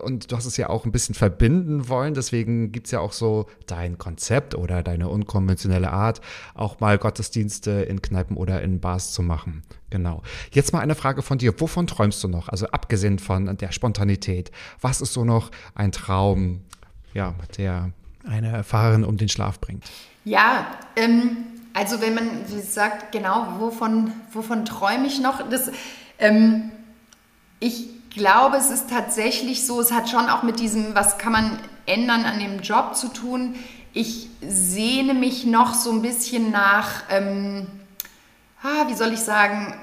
[0.02, 3.12] und du hast es ja auch ein bisschen verbinden wollen, deswegen gibt es ja auch
[3.12, 6.22] so dein Konzept oder deine unkonventionelle Art,
[6.54, 9.64] auch mal Gottesdienste in Kneipen oder in Bars zu machen.
[9.90, 10.22] Genau.
[10.52, 11.60] Jetzt mal eine Frage von dir.
[11.62, 12.50] Wovon träumst du noch?
[12.50, 14.52] Also abgesehen von der Spontanität.
[14.82, 16.62] Was ist so noch ein Traum,
[17.14, 17.92] ja, der
[18.28, 19.86] eine Erfahrerin um den Schlaf bringt?
[20.26, 21.38] Ja, ähm,
[21.74, 25.48] also wenn man sagt, genau, wovon, wovon träume ich noch?
[25.50, 25.72] Das,
[26.20, 26.72] ähm,
[27.60, 31.60] ich glaube, es ist tatsächlich so, es hat schon auch mit diesem, was kann man
[31.86, 33.56] ändern an dem Job zu tun.
[33.94, 37.68] Ich sehne mich noch so ein bisschen nach, ähm,
[38.62, 39.74] ah, wie soll ich sagen,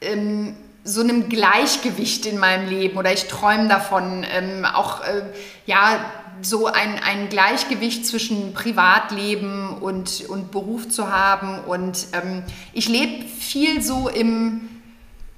[0.00, 0.54] ähm,
[0.84, 5.22] so einem Gleichgewicht in meinem Leben oder ich träume davon, ähm, auch äh,
[5.64, 6.04] ja,
[6.42, 11.60] so ein, ein Gleichgewicht zwischen Privatleben und, und Beruf zu haben.
[11.60, 12.42] Und ähm,
[12.74, 14.68] ich lebe viel so im,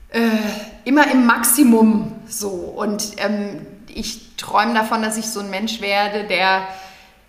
[0.09, 0.21] äh,
[0.85, 2.51] immer im Maximum so.
[2.51, 6.67] Und ähm, ich träume davon, dass ich so ein Mensch werde, der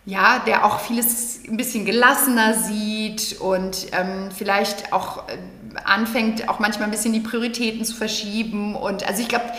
[0.06, 5.38] ja, der auch vieles ein bisschen gelassener sieht und ähm, vielleicht auch äh,
[5.84, 8.74] anfängt, auch manchmal ein bisschen die Prioritäten zu verschieben.
[8.76, 9.52] Und also ich glaube,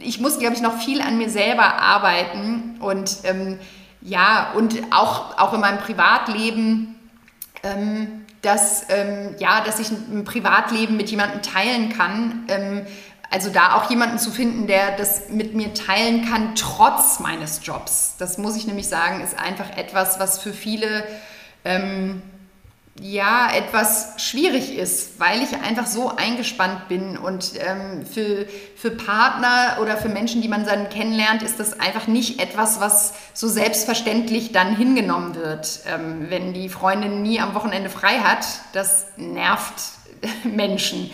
[0.00, 3.60] ich muss, glaube ich, noch viel an mir selber arbeiten und ähm,
[4.00, 6.96] ja, und auch, auch in meinem Privatleben
[7.62, 12.44] ähm, dass, ähm, ja, dass ich ein Privatleben mit jemandem teilen kann.
[13.32, 18.14] Also da auch jemanden zu finden, der das mit mir teilen kann, trotz meines Jobs.
[18.18, 21.04] Das muss ich nämlich sagen, ist einfach etwas, was für viele
[21.64, 22.20] ähm,
[23.00, 29.78] ja etwas schwierig ist, weil ich einfach so eingespannt bin und ähm, für, für Partner
[29.80, 34.52] oder für Menschen, die man dann kennenlernt, ist das einfach nicht etwas, was so selbstverständlich
[34.52, 35.80] dann hingenommen wird.
[35.86, 39.74] Ähm, wenn die Freundin nie am Wochenende frei hat, das nervt
[40.44, 41.10] Menschen.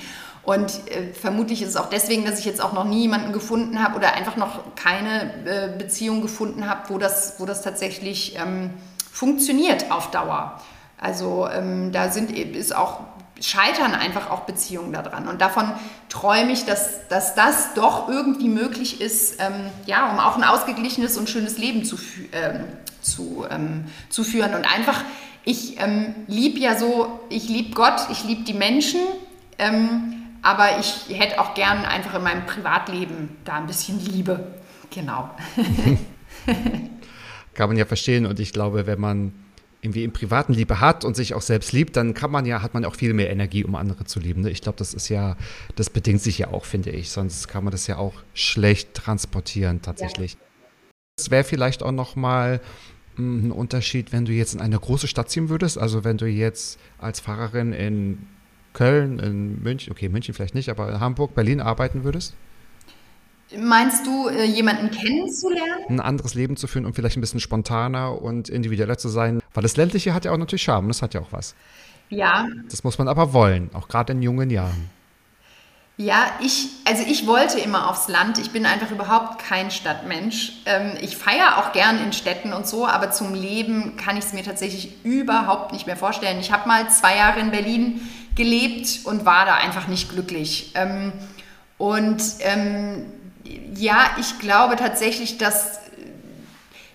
[0.49, 3.83] Und äh, vermutlich ist es auch deswegen, dass ich jetzt auch noch nie jemanden gefunden
[3.83, 8.71] habe oder einfach noch keine äh, Beziehung gefunden habe, wo das, wo das tatsächlich ähm,
[9.13, 10.59] funktioniert auf Dauer.
[10.97, 13.01] Also ähm, da sind, ist auch,
[13.39, 15.29] scheitern einfach auch Beziehungen daran.
[15.29, 15.71] Und davon
[16.09, 21.19] träume ich, dass, dass das doch irgendwie möglich ist, ähm, ja, um auch ein ausgeglichenes
[21.19, 21.99] und schönes Leben zu,
[22.33, 22.65] ähm,
[23.03, 24.55] zu, ähm, zu führen.
[24.55, 25.05] Und einfach,
[25.45, 29.01] ich ähm, liebe ja so, ich liebe Gott, ich liebe die Menschen,
[29.59, 34.55] ähm, aber ich hätte auch gern einfach in meinem Privatleben da ein bisschen Liebe.
[34.91, 35.31] Genau.
[37.55, 39.33] Kann man ja verstehen und ich glaube, wenn man
[39.81, 42.75] irgendwie im privaten Liebe hat und sich auch selbst liebt, dann kann man ja, hat
[42.75, 44.43] man auch viel mehr Energie, um andere zu lieben.
[44.43, 44.51] Ne?
[44.51, 45.37] Ich glaube, das ist ja,
[45.77, 47.11] das bedingt sich ja auch, finde ich.
[47.11, 50.37] Sonst kann man das ja auch schlecht transportieren tatsächlich.
[51.17, 51.31] Es ja.
[51.31, 52.61] wäre vielleicht auch noch mal
[53.17, 55.79] hm, ein Unterschied, wenn du jetzt in eine große Stadt ziehen würdest.
[55.79, 58.27] Also wenn du jetzt als Fahrerin in
[58.79, 62.35] Köln, in München, okay, München vielleicht nicht, aber in Hamburg, Berlin arbeiten würdest.
[63.59, 65.85] Meinst du, äh, jemanden kennenzulernen?
[65.89, 69.41] Ein anderes Leben zu führen und vielleicht ein bisschen spontaner und individueller zu sein.
[69.53, 71.57] Weil das Ländliche hat ja auch natürlich Charme, das hat ja auch was.
[72.09, 72.47] Ja.
[72.71, 74.91] Das muss man aber wollen, auch gerade in jungen Jahren.
[75.97, 78.39] Ja, ich, also ich wollte immer aufs Land.
[78.39, 80.53] Ich bin einfach überhaupt kein Stadtmensch.
[80.67, 84.33] Ähm, ich feiere auch gern in Städten und so, aber zum Leben kann ich es
[84.33, 86.39] mir tatsächlich überhaupt nicht mehr vorstellen.
[86.39, 88.01] Ich habe mal zwei Jahre in Berlin
[88.39, 90.73] gelebt und war da einfach nicht glücklich.
[90.75, 91.13] Ähm,
[91.77, 93.05] und ähm,
[93.75, 95.81] ja, ich glaube tatsächlich, dass,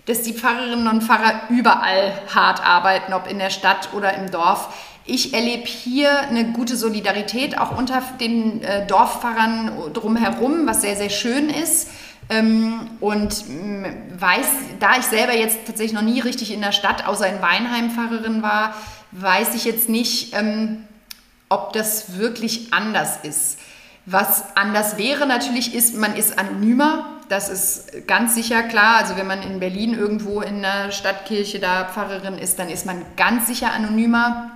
[0.06, 4.74] dass die Pfarrerinnen und Pfarrer überall hart arbeiten, ob in der Stadt oder im Dorf.
[5.06, 11.10] Ich erlebe hier eine gute Solidarität auch unter den äh, Dorfpfarrern drumherum, was sehr, sehr
[11.10, 11.90] schön ist.
[12.30, 13.86] Ähm, und mm,
[14.18, 14.48] weiß,
[14.80, 18.42] da ich selber jetzt tatsächlich noch nie richtig in der Stadt, außer in Weinheim Pfarrerin
[18.42, 18.74] war,
[19.12, 20.86] weiß ich jetzt nicht, ähm,
[21.54, 23.60] ob das wirklich anders ist.
[24.06, 27.06] Was anders wäre natürlich ist, man ist anonymer.
[27.30, 28.98] Das ist ganz sicher klar.
[28.98, 33.06] Also wenn man in Berlin irgendwo in der Stadtkirche da Pfarrerin ist, dann ist man
[33.16, 34.52] ganz sicher anonymer.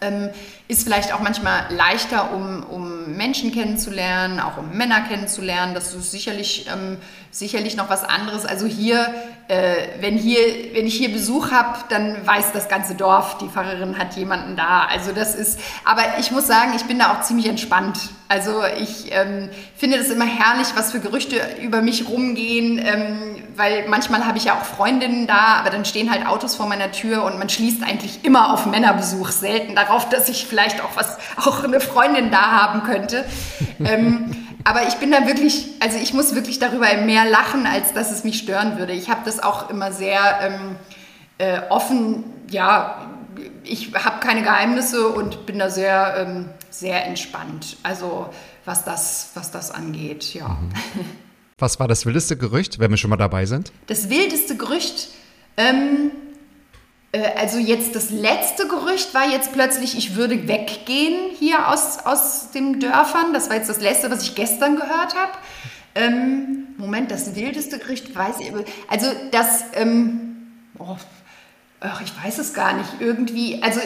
[0.00, 0.30] Ähm,
[0.68, 5.74] ist vielleicht auch manchmal leichter, um, um Menschen kennenzulernen, auch um Männer kennenzulernen.
[5.74, 6.96] Das ist sicherlich, ähm,
[7.30, 8.44] sicherlich noch was anderes.
[8.44, 9.14] Also hier,
[9.46, 10.40] äh, wenn hier,
[10.74, 14.86] wenn ich hier Besuch habe, dann weiß das ganze Dorf, die Pfarrerin hat jemanden da.
[14.90, 17.98] Also das ist, aber ich muss sagen, ich bin da auch ziemlich entspannt.
[18.28, 23.86] Also ich ähm, finde das immer herrlich, was für Gerüchte über mich rumgehen, ähm, weil
[23.88, 27.22] manchmal habe ich ja auch Freundinnen da, aber dann stehen halt Autos vor meiner Tür
[27.22, 31.64] und man schließt eigentlich immer auf Männerbesuch, selten darauf, dass ich vielleicht auch was, auch
[31.64, 33.24] eine Freundin da haben könnte.
[33.84, 38.10] ähm, aber ich bin da wirklich, also ich muss wirklich darüber mehr lachen, als dass
[38.10, 38.92] es mich stören würde.
[38.92, 40.76] Ich habe das auch immer sehr ähm,
[41.38, 43.06] äh, offen, ja,
[43.62, 47.76] ich habe keine Geheimnisse und bin da sehr, ähm, sehr entspannt.
[47.82, 48.30] Also
[48.64, 50.48] was das, was das angeht, ja.
[50.48, 50.70] Mhm.
[51.58, 53.72] Was war das wildeste Gerücht, wenn wir schon mal dabei sind?
[53.86, 55.08] Das wildeste Gerücht,
[55.56, 56.25] ähm, äh,
[57.36, 62.80] also jetzt das letzte Gerücht war jetzt plötzlich, ich würde weggehen hier aus, aus den
[62.80, 63.32] Dörfern.
[63.32, 65.32] Das war jetzt das letzte, was ich gestern gehört habe.
[65.94, 68.52] Ähm, Moment, das wildeste Gerücht weiß ich.
[68.88, 70.48] Also das, ähm,
[70.78, 70.96] oh,
[71.80, 72.88] ach, ich weiß es gar nicht.
[73.00, 73.80] Irgendwie, also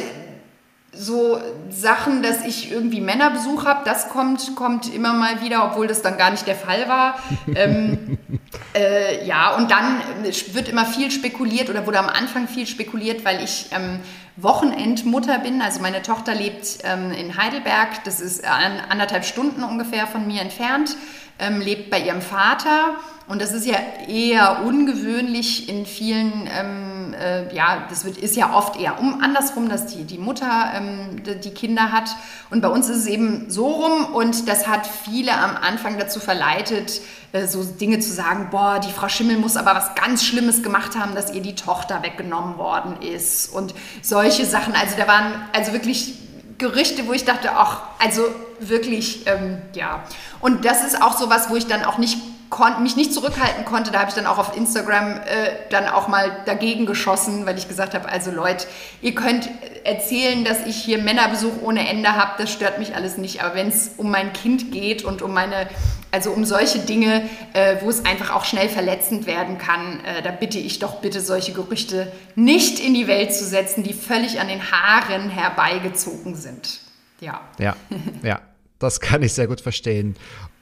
[0.92, 6.02] so Sachen, dass ich irgendwie Männerbesuch habe, das kommt, kommt immer mal wieder, obwohl das
[6.02, 7.18] dann gar nicht der Fall war.
[7.54, 8.18] ähm,
[8.74, 10.00] äh, ja, und dann
[10.52, 14.00] wird immer viel spekuliert oder wurde am Anfang viel spekuliert, weil ich ähm,
[14.36, 15.62] Wochenendmutter bin.
[15.62, 20.96] Also meine Tochter lebt ähm, in Heidelberg, das ist anderthalb Stunden ungefähr von mir entfernt,
[21.38, 22.96] ähm, lebt bei ihrem Vater.
[23.28, 23.76] Und das ist ja
[24.08, 26.89] eher ungewöhnlich in vielen ähm,
[27.20, 31.22] äh, ja, das wird, ist ja oft eher um, andersrum, dass die, die Mutter ähm,
[31.24, 32.10] die, die Kinder hat.
[32.50, 36.20] Und bei uns ist es eben so rum und das hat viele am Anfang dazu
[36.20, 37.00] verleitet,
[37.32, 40.98] äh, so Dinge zu sagen, boah, die Frau Schimmel muss aber was ganz Schlimmes gemacht
[40.98, 44.74] haben, dass ihr die Tochter weggenommen worden ist und solche Sachen.
[44.74, 46.14] Also da waren also wirklich
[46.58, 48.22] Gerüchte, wo ich dachte, ach, also
[48.60, 50.04] wirklich, ähm, ja.
[50.40, 52.18] Und das ist auch so was, wo ich dann auch nicht
[52.80, 55.20] mich nicht zurückhalten konnte, da habe ich dann auch auf Instagram äh,
[55.70, 58.66] dann auch mal dagegen geschossen, weil ich gesagt habe, also Leute,
[59.00, 59.48] ihr könnt
[59.84, 63.68] erzählen, dass ich hier Männerbesuch ohne Ende habe, das stört mich alles nicht, aber wenn
[63.68, 65.68] es um mein Kind geht und um meine
[66.12, 70.32] Also um solche Dinge, äh, wo es einfach auch schnell verletzend werden kann, äh, da
[70.32, 74.48] bitte ich doch bitte solche Gerüchte nicht in die Welt zu setzen, die völlig an
[74.48, 76.80] den Haaren herbeigezogen sind.
[77.20, 77.40] Ja.
[77.58, 77.76] Ja,
[78.22, 78.40] ja.
[78.80, 80.16] Das kann ich sehr gut verstehen.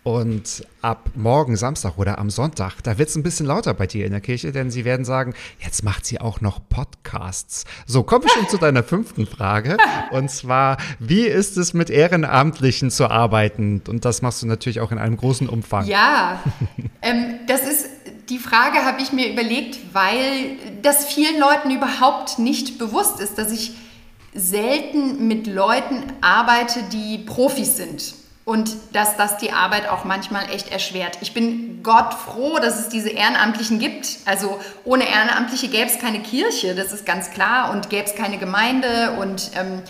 [0.09, 4.07] Und ab morgen Samstag oder am Sonntag, da wird es ein bisschen lauter bei dir
[4.07, 7.67] in der Kirche, denn sie werden sagen, jetzt macht sie auch noch Podcasts.
[7.87, 9.77] So, kommen wir schon zu deiner fünften Frage.
[10.11, 13.83] Und zwar, wie ist es mit Ehrenamtlichen zu arbeiten?
[13.87, 15.85] Und das machst du natürlich auch in einem großen Umfang.
[15.85, 16.43] Ja,
[17.03, 17.91] ähm, das ist,
[18.31, 23.53] die Frage habe ich mir überlegt, weil das vielen Leuten überhaupt nicht bewusst ist, dass
[23.53, 23.73] ich
[24.33, 28.15] selten mit Leuten arbeite, die Profis sind
[28.49, 31.19] und dass das die Arbeit auch manchmal echt erschwert.
[31.21, 34.21] Ich bin Gott froh, dass es diese Ehrenamtlichen gibt.
[34.25, 38.39] Also ohne Ehrenamtliche gäbe es keine Kirche, das ist ganz klar, und gäbe es keine
[38.39, 39.83] Gemeinde und ähm,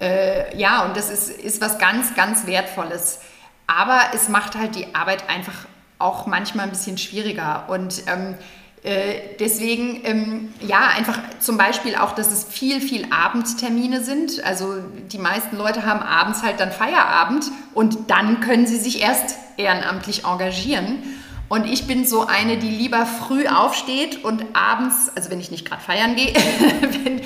[0.00, 3.20] äh, ja, und das ist, ist was ganz, ganz Wertvolles.
[3.68, 5.66] Aber es macht halt die Arbeit einfach
[6.00, 8.36] auch manchmal ein bisschen schwieriger und ähm, äh,
[8.82, 14.42] deswegen, ähm, ja, einfach zum Beispiel auch, dass es viel, viel Abendtermine sind.
[14.42, 14.76] Also
[15.12, 20.24] die meisten Leute haben abends halt dann Feierabend und dann können sie sich erst ehrenamtlich
[20.24, 21.02] engagieren.
[21.50, 25.66] Und ich bin so eine, die lieber früh aufsteht und abends, also wenn ich nicht
[25.68, 26.32] gerade feiern gehe,
[27.04, 27.20] wenn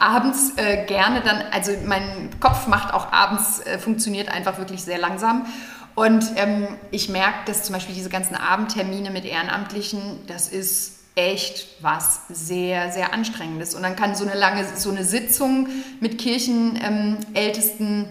[0.00, 4.98] abends äh, gerne dann, also mein Kopf macht auch abends, äh, funktioniert einfach wirklich sehr
[4.98, 5.46] langsam.
[5.94, 11.66] Und ähm, ich merke, dass zum Beispiel diese ganzen Abendtermine mit Ehrenamtlichen, das ist echt
[11.80, 13.74] was sehr, sehr Anstrengendes.
[13.74, 18.08] Und dann kann so eine lange, so eine Sitzung mit Kirchenältesten ähm,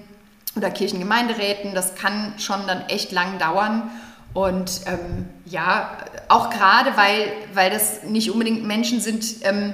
[0.58, 3.90] oder Kirchengemeinderäten, das kann schon dann echt lang dauern.
[4.34, 5.98] Und ähm, ja,
[6.28, 9.74] auch gerade, weil, weil das nicht unbedingt Menschen sind, ähm,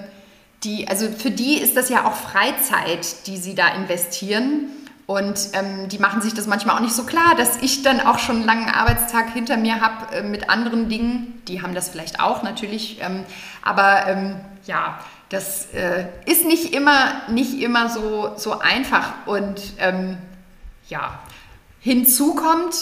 [0.64, 4.68] die, also für die ist das ja auch Freizeit, die sie da investieren.
[5.06, 8.20] Und ähm, die machen sich das manchmal auch nicht so klar, dass ich dann auch
[8.20, 11.42] schon einen langen Arbeitstag hinter mir habe äh, mit anderen Dingen.
[11.48, 13.00] Die haben das vielleicht auch natürlich.
[13.02, 13.26] Ähm,
[13.62, 14.36] aber ähm,
[14.66, 15.00] ja,
[15.30, 19.14] das äh, ist nicht immer, nicht immer so, so einfach.
[19.26, 20.18] Und ähm,
[20.88, 21.20] ja,
[21.82, 22.76] hinzu kommt,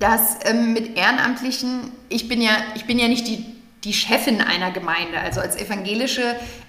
[0.00, 4.70] dass ähm, mit Ehrenamtlichen, ich bin ja, ich bin ja nicht die die Chefin einer
[4.72, 5.20] Gemeinde.
[5.20, 6.22] Also als evangelische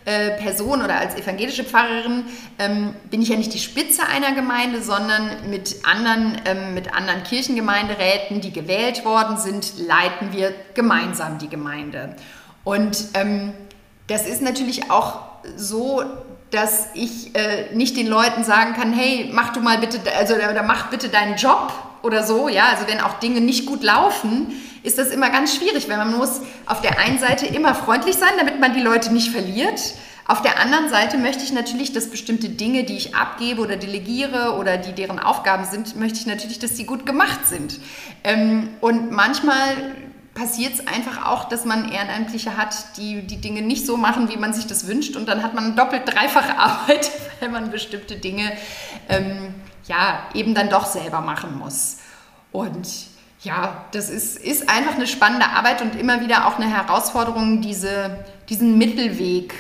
[0.05, 2.25] äh, Person oder als evangelische Pfarrerin
[2.59, 7.23] ähm, bin ich ja nicht die Spitze einer Gemeinde, sondern mit anderen, ähm, mit anderen
[7.23, 12.15] Kirchengemeinderäten, die gewählt worden sind, leiten wir gemeinsam die Gemeinde.
[12.63, 13.53] Und ähm,
[14.07, 15.21] das ist natürlich auch
[15.55, 16.03] so,
[16.51, 20.63] dass ich äh, nicht den Leuten sagen kann, hey, mach du mal bitte, also oder
[20.63, 21.73] mach bitte deinen Job
[22.03, 25.89] oder so, ja, also wenn auch Dinge nicht gut laufen, ist das immer ganz schwierig,
[25.89, 29.31] weil man muss auf der einen Seite immer freundlich sein, damit man die Leute nicht
[29.31, 29.79] verliert.
[30.25, 34.57] Auf der anderen Seite möchte ich natürlich, dass bestimmte Dinge, die ich abgebe oder delegiere
[34.59, 37.79] oder die deren Aufgaben sind, möchte ich natürlich, dass sie gut gemacht sind.
[38.25, 39.95] Ähm, und manchmal
[40.33, 44.37] passiert es einfach auch, dass man Ehrenamtliche hat, die die Dinge nicht so machen, wie
[44.37, 45.15] man sich das wünscht.
[45.15, 48.51] Und dann hat man doppelt, dreifache Arbeit, weil man bestimmte Dinge
[49.07, 49.55] ähm,
[49.87, 51.97] ja eben dann doch selber machen muss.
[52.51, 52.87] Und
[53.41, 58.25] ja, das ist, ist einfach eine spannende Arbeit und immer wieder auch eine Herausforderung, diese,
[58.49, 59.53] diesen Mittelweg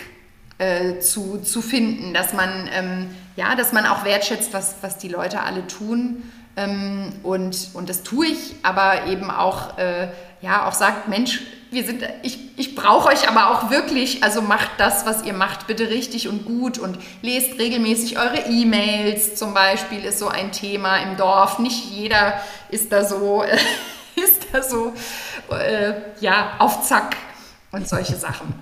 [0.57, 5.09] äh, zu, zu finden, dass man, ähm, ja, dass man auch wertschätzt, was, was die
[5.09, 6.23] Leute alle tun.
[6.55, 10.07] Ähm, und, und das tue ich, aber eben auch, äh,
[10.41, 11.41] ja, auch sagt, Mensch,
[11.71, 15.67] wir sind, ich, ich brauche euch aber auch wirklich, also macht das, was ihr macht,
[15.67, 20.97] bitte richtig und gut und lest regelmäßig eure E-Mails zum Beispiel, ist so ein Thema
[20.97, 21.59] im Dorf.
[21.59, 23.57] Nicht jeder ist da so, äh,
[24.15, 24.93] ist da so,
[25.51, 27.17] äh, ja, auf Zack
[27.71, 28.53] und solche Sachen.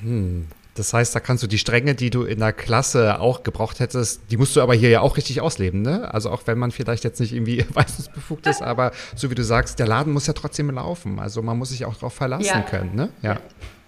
[0.00, 0.48] Hm.
[0.76, 4.20] Das heißt, da kannst du die Stränge, die du in der Klasse auch gebraucht hättest,
[4.30, 6.12] die musst du aber hier ja auch richtig ausleben, ne?
[6.12, 9.78] Also auch wenn man vielleicht jetzt nicht irgendwie weisungsbefugt ist, aber so wie du sagst,
[9.78, 11.18] der Laden muss ja trotzdem laufen.
[11.18, 12.60] Also man muss sich auch darauf verlassen ja.
[12.60, 13.08] können, ne?
[13.22, 13.40] Ja.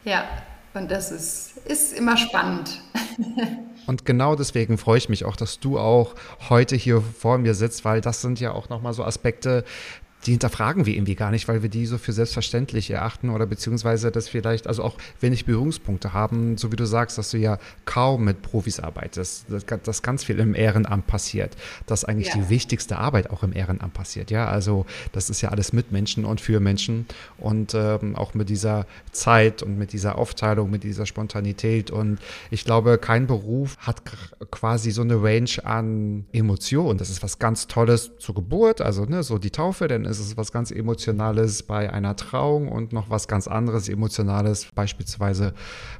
[0.05, 0.24] Ja,
[0.74, 2.80] und das ist, ist immer spannend.
[3.86, 6.14] Und genau deswegen freue ich mich auch, dass du auch
[6.51, 9.64] heute hier vor mir sitzt, weil das sind ja auch nochmal so Aspekte,
[10.26, 14.10] die hinterfragen wir irgendwie gar nicht, weil wir die so für selbstverständlich erachten oder beziehungsweise
[14.10, 18.24] das vielleicht, also auch wenig Berührungspunkte haben, so wie du sagst, dass du ja kaum
[18.24, 21.56] mit Profis arbeitest, dass, dass ganz viel im Ehrenamt passiert,
[21.86, 22.36] dass eigentlich ja.
[22.36, 26.24] die wichtigste Arbeit auch im Ehrenamt passiert, ja, also das ist ja alles mit Menschen
[26.24, 27.06] und für Menschen
[27.38, 32.18] und ähm, auch mit dieser Zeit und mit dieser Aufteilung, mit dieser Spontanität und
[32.50, 34.02] ich glaube, kein Beruf hat
[34.50, 39.22] quasi so eine Range an Emotionen, das ist was ganz Tolles zur Geburt, also ne,
[39.22, 43.28] so die Taufe, denn ist es was ganz Emotionales bei einer Trauung und noch was
[43.28, 45.54] ganz anderes Emotionales, beispielsweise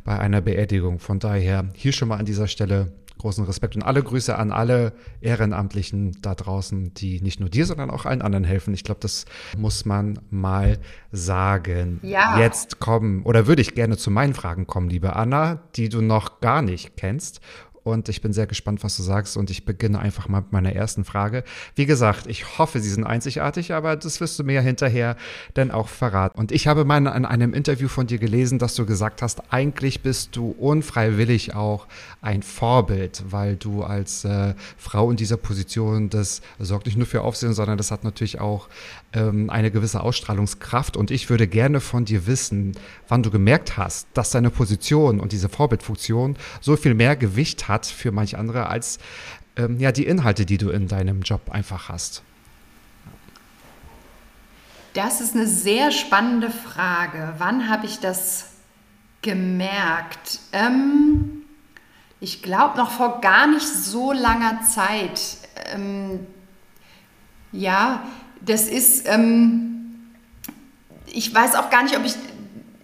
[0.04, 0.98] bei einer Beerdigung.
[0.98, 4.92] Von daher hier schon mal an dieser Stelle großen Respekt und alle Grüße an alle
[5.20, 8.72] Ehrenamtlichen da draußen, die nicht nur dir, sondern auch allen anderen helfen.
[8.72, 10.78] Ich glaube, das muss man mal
[11.12, 12.00] sagen.
[12.02, 12.38] Ja.
[12.38, 16.40] Jetzt kommen, oder würde ich gerne zu meinen Fragen kommen, liebe Anna, die du noch
[16.40, 17.40] gar nicht kennst
[17.89, 20.72] und ich bin sehr gespannt, was du sagst und ich beginne einfach mal mit meiner
[20.72, 21.45] ersten Frage.
[21.74, 25.16] Wie gesagt, ich hoffe, sie sind einzigartig, aber das wirst du mir hinterher
[25.55, 26.39] dann auch verraten.
[26.39, 30.03] Und ich habe mal in einem Interview von dir gelesen, dass du gesagt hast, eigentlich
[30.03, 31.86] bist du unfreiwillig auch
[32.20, 37.22] ein Vorbild, weil du als äh, Frau in dieser Position, das sorgt nicht nur für
[37.22, 38.68] Aufsehen, sondern das hat natürlich auch
[39.12, 40.97] ähm, eine gewisse Ausstrahlungskraft.
[40.97, 42.72] Und ich würde gerne von dir wissen,
[43.09, 47.77] wann du gemerkt hast, dass deine Position und diese Vorbildfunktion so viel mehr Gewicht hat
[47.86, 48.98] für manch andere als
[49.56, 52.22] ähm, ja, die Inhalte, die du in deinem Job einfach hast.
[54.94, 57.34] Das ist eine sehr spannende Frage.
[57.38, 58.46] Wann habe ich das
[59.22, 60.40] gemerkt?
[60.52, 61.42] Ähm,
[62.20, 65.20] ich glaube noch vor gar nicht so langer Zeit.
[65.72, 66.26] Ähm,
[67.52, 68.02] ja,
[68.40, 70.10] das ist, ähm,
[71.06, 72.14] ich weiß auch gar nicht, ob ich,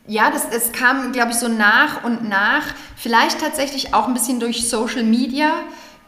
[0.07, 4.39] ja, das, das kam, glaube ich, so nach und nach, vielleicht tatsächlich auch ein bisschen
[4.39, 5.51] durch Social Media,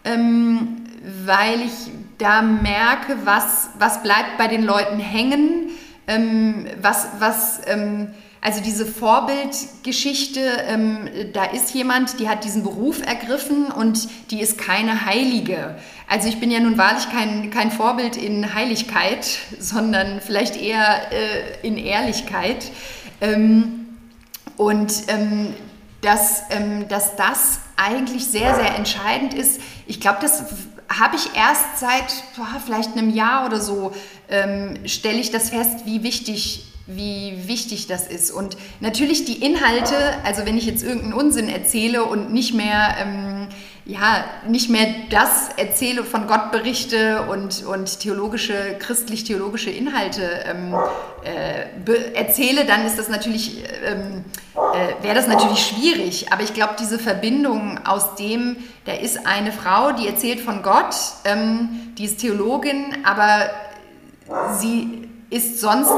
[0.05, 0.83] ähm,
[1.25, 5.71] weil ich da merke, was, was bleibt bei den Leuten hängen,
[6.07, 8.09] ähm, was, was, ähm,
[8.41, 14.59] also diese Vorbildgeschichte, ähm, da ist jemand, die hat diesen Beruf ergriffen und die ist
[14.59, 15.77] keine Heilige.
[16.07, 19.27] Also ich bin ja nun wahrlich kein, kein Vorbild in Heiligkeit,
[19.59, 22.71] sondern vielleicht eher äh, in Ehrlichkeit.
[23.21, 23.86] Ähm,
[24.57, 25.55] und ähm,
[26.01, 29.61] dass, ähm, dass das eigentlich sehr, sehr entscheidend ist.
[29.87, 30.45] Ich glaube, das
[30.89, 33.93] habe ich erst seit boah, vielleicht einem Jahr oder so,
[34.29, 38.31] ähm, stelle ich das fest, wie wichtig wie wichtig das ist.
[38.31, 43.46] Und natürlich die Inhalte, also wenn ich jetzt irgendeinen Unsinn erzähle und nicht mehr, ähm,
[43.87, 50.75] ja, nicht mehr das erzähle, von Gott berichte und, und theologische, christlich-theologische Inhalte ähm,
[51.23, 54.25] äh, erzähle, dann ist das natürlich, ähm,
[54.57, 56.33] äh, wäre das natürlich schwierig.
[56.33, 58.57] Aber ich glaube, diese Verbindung aus dem,
[58.87, 63.51] da ist eine Frau, die erzählt von Gott, ähm, die ist Theologin, aber
[64.59, 65.93] sie ist sonst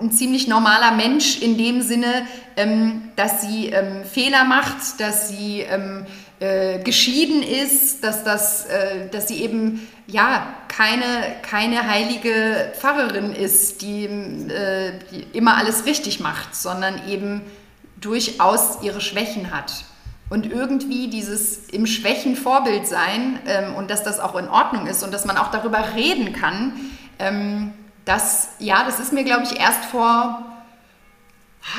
[0.00, 2.26] ein ziemlich normaler Mensch in dem Sinne,
[2.56, 6.06] ähm, dass sie ähm, Fehler macht, dass sie ähm,
[6.42, 13.80] äh, geschieden ist, dass, das, äh, dass sie eben ja keine, keine heilige Pfarrerin ist,
[13.80, 17.42] die, äh, die immer alles richtig macht, sondern eben
[18.00, 19.84] durchaus ihre Schwächen hat.
[20.30, 25.04] Und irgendwie dieses im Schwächen Vorbild sein ähm, und dass das auch in Ordnung ist
[25.04, 26.72] und dass man auch darüber reden kann,
[27.20, 27.72] ähm,
[28.04, 30.51] das, ja, das ist mir, glaube ich, erst vor,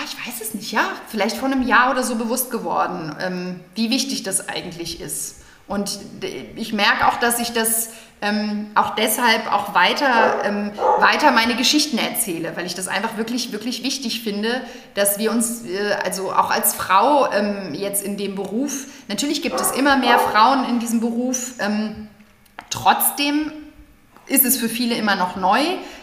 [0.06, 3.90] ich weiß es nicht, ja, vielleicht vor einem Jahr oder so bewusst geworden, ähm, wie
[3.90, 5.42] wichtig das eigentlich ist.
[5.68, 6.00] Und
[6.56, 7.90] ich merke auch, dass ich das
[8.22, 13.52] ähm, auch deshalb auch weiter, ähm, weiter meine Geschichten erzähle, weil ich das einfach wirklich,
[13.52, 14.62] wirklich wichtig finde,
[14.94, 19.60] dass wir uns, äh, also auch als Frau ähm, jetzt in dem Beruf, natürlich gibt
[19.60, 22.08] es immer mehr Frauen in diesem Beruf, ähm,
[22.70, 23.52] trotzdem
[24.28, 25.60] ist es für viele immer noch neu.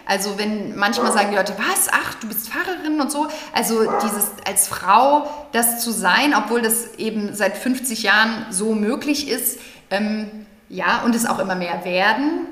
[0.07, 3.29] Also wenn manchmal sagen die Leute, was, ach, du bist Pfarrerin und so.
[3.53, 9.29] Also dieses als Frau das zu sein, obwohl das eben seit 50 Jahren so möglich
[9.29, 9.59] ist,
[9.91, 12.47] ähm, ja, und es auch immer mehr werden,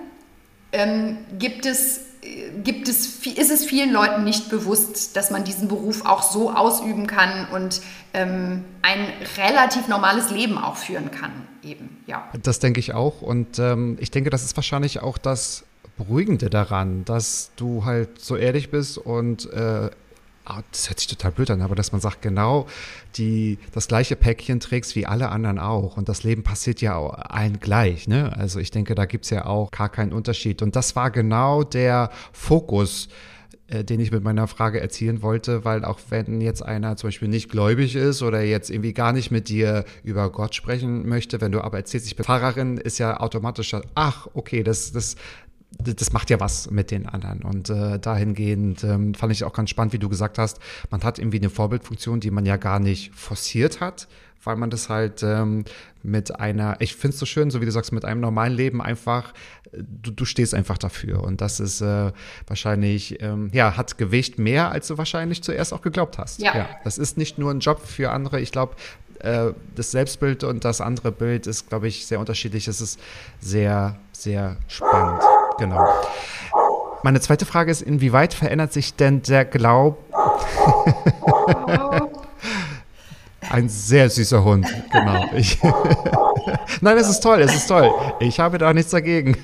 [0.72, 2.07] ähm, gibt es
[2.64, 7.06] gibt es, ist es vielen Leuten nicht bewusst, dass man diesen Beruf auch so ausüben
[7.06, 7.80] kann und
[8.14, 9.06] ähm, ein
[9.36, 12.28] relativ normales Leben auch führen kann, eben, ja.
[12.42, 15.64] Das denke ich auch und ähm, ich denke, das ist wahrscheinlich auch das
[15.96, 19.90] Beruhigende daran, dass du halt so ehrlich bist und äh,
[20.48, 22.66] ah, das hört sich total blöd an, aber dass man sagt, genau
[23.16, 25.96] die das gleiche Päckchen trägst wie alle anderen auch.
[25.96, 28.08] Und das Leben passiert ja allen gleich.
[28.08, 28.34] Ne?
[28.36, 30.62] Also ich denke, da gibt es ja auch gar keinen Unterschied.
[30.62, 33.08] Und das war genau der Fokus,
[33.68, 37.28] äh, den ich mit meiner Frage erzielen wollte, weil auch wenn jetzt einer zum Beispiel
[37.28, 41.52] nicht gläubig ist oder jetzt irgendwie gar nicht mit dir über Gott sprechen möchte, wenn
[41.52, 45.16] du aber erzählst, ich bin Pfarrerin, ist ja automatisch, ach, okay, das, das,
[45.78, 47.42] das macht ja was mit den anderen.
[47.42, 50.58] Und äh, dahingehend ähm, fand ich auch ganz spannend, wie du gesagt hast,
[50.90, 54.08] man hat irgendwie eine Vorbildfunktion, die man ja gar nicht forciert hat,
[54.42, 55.64] weil man das halt ähm,
[56.02, 58.82] mit einer, ich finde es so schön, so wie du sagst, mit einem normalen Leben
[58.82, 59.32] einfach,
[59.72, 61.22] du, du stehst einfach dafür.
[61.22, 62.12] Und das ist äh,
[62.46, 66.40] wahrscheinlich, ähm, ja, hat Gewicht mehr, als du wahrscheinlich zuerst auch geglaubt hast.
[66.40, 66.56] Ja.
[66.56, 68.40] ja das ist nicht nur ein Job für andere.
[68.40, 68.74] Ich glaube,
[69.20, 72.68] äh, das Selbstbild und das andere Bild ist, glaube ich, sehr unterschiedlich.
[72.68, 72.98] Es ist
[73.40, 75.22] sehr, sehr spannend.
[75.58, 75.86] Genau.
[77.02, 79.96] Meine zweite Frage ist, inwieweit verändert sich denn der Glaube?
[83.50, 85.24] Ein sehr süßer Hund, genau.
[85.34, 85.58] Ich
[86.80, 87.90] Nein, es ist toll, es ist toll.
[88.20, 89.36] Ich habe da nichts dagegen.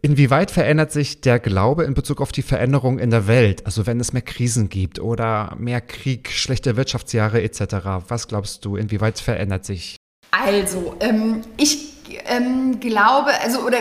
[0.00, 3.66] Inwieweit verändert sich der Glaube in Bezug auf die Veränderung in der Welt?
[3.66, 7.62] Also wenn es mehr Krisen gibt oder mehr Krieg, schlechte Wirtschaftsjahre etc.
[8.08, 9.96] Was glaubst du, inwieweit verändert sich?
[10.30, 11.97] Also, ähm, ich
[12.28, 13.78] ähm, glaube, also oder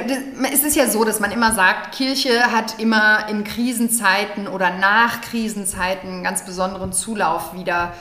[0.51, 5.21] es ist ja so, dass man immer sagt, Kirche hat immer in Krisenzeiten oder nach
[5.21, 7.93] Krisenzeiten einen ganz besonderen Zulauf wieder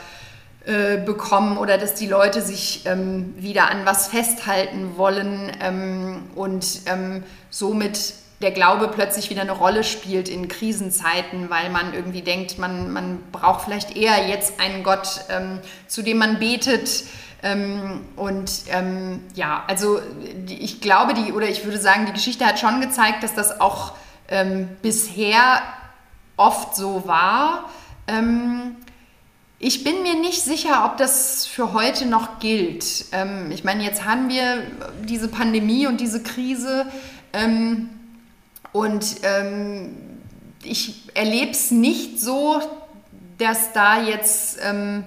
[0.65, 6.81] äh, bekommen oder dass die Leute sich ähm, wieder an was festhalten wollen ähm, und
[6.87, 12.59] ähm, somit der Glaube plötzlich wieder eine Rolle spielt in Krisenzeiten, weil man irgendwie denkt,
[12.59, 17.05] man, man braucht vielleicht eher jetzt einen Gott, ähm, zu dem man betet.
[17.43, 19.99] Ähm, und ähm, ja, also
[20.47, 23.93] ich glaube, die, oder ich würde sagen, die Geschichte hat schon gezeigt, dass das auch
[24.81, 25.61] bisher
[26.35, 27.69] oft so war.
[28.07, 28.75] Ähm,
[29.59, 33.05] ich bin mir nicht sicher, ob das für heute noch gilt.
[33.11, 34.61] Ähm, ich meine, jetzt haben wir
[35.03, 36.85] diese Pandemie und diese Krise
[37.33, 37.89] ähm,
[38.71, 39.97] und ähm,
[40.63, 42.61] ich erlebe es nicht so,
[43.39, 45.03] dass da jetzt ähm,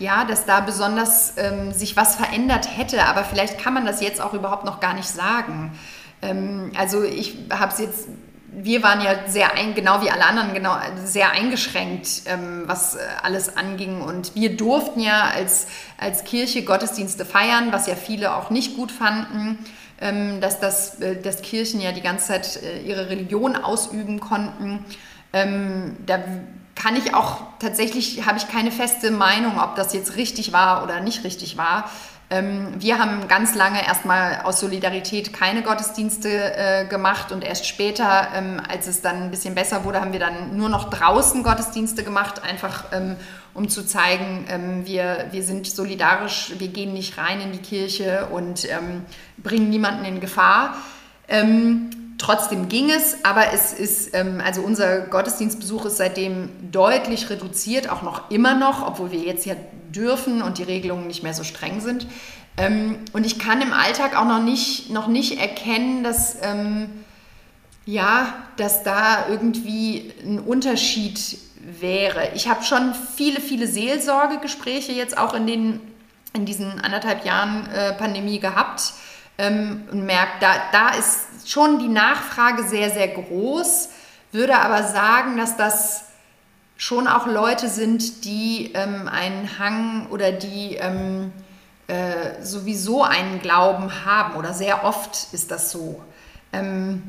[0.00, 4.20] ja, dass da besonders ähm, sich was verändert hätte, aber vielleicht kann man das jetzt
[4.20, 5.78] auch überhaupt noch gar nicht sagen.
[6.22, 8.08] Ähm, also ich habe es jetzt
[8.52, 10.74] wir waren ja sehr ein, genau wie alle anderen genau
[11.04, 17.24] sehr eingeschränkt, ähm, was äh, alles anging und wir durften ja als als Kirche Gottesdienste
[17.24, 19.58] feiern, was ja viele auch nicht gut fanden,
[20.00, 24.84] ähm, dass das äh, dass Kirchen ja die ganze Zeit äh, ihre Religion ausüben konnten.
[25.32, 26.18] Ähm, da
[26.74, 31.00] kann ich auch tatsächlich habe ich keine feste Meinung, ob das jetzt richtig war oder
[31.00, 31.90] nicht richtig war.
[32.32, 38.28] Ähm, wir haben ganz lange erstmal aus Solidarität keine Gottesdienste äh, gemacht und erst später,
[38.34, 42.04] ähm, als es dann ein bisschen besser wurde, haben wir dann nur noch draußen Gottesdienste
[42.04, 43.16] gemacht, einfach ähm,
[43.52, 48.64] um zu zeigen, wir, wir sind solidarisch, wir gehen nicht rein in die Kirche und
[49.38, 50.76] bringen niemanden in Gefahr.
[51.26, 58.02] Ähm, trotzdem ging es, aber es ist, also unser Gottesdienstbesuch ist seitdem deutlich reduziert, auch
[58.02, 59.54] noch immer noch, obwohl wir jetzt ja
[59.94, 62.06] dürfen und die Regelungen nicht mehr so streng sind.
[62.56, 66.90] Ähm, und ich kann im Alltag auch noch nicht, noch nicht erkennen, dass, ähm,
[67.86, 71.38] ja, dass da irgendwie ein Unterschied
[71.80, 72.30] wäre.
[72.34, 75.80] Ich habe schon viele, viele Seelsorgegespräche jetzt auch in, den,
[76.34, 78.92] in diesen anderthalb Jahren äh, Pandemie gehabt
[79.38, 83.88] ähm, und merke, da, da ist schon die Nachfrage sehr, sehr groß,
[84.32, 86.04] würde aber sagen, dass das
[86.76, 91.32] schon auch Leute sind, die ähm, einen Hang oder die ähm,
[91.88, 96.02] äh, sowieso einen Glauben haben oder sehr oft ist das so.
[96.52, 97.02] Ähm,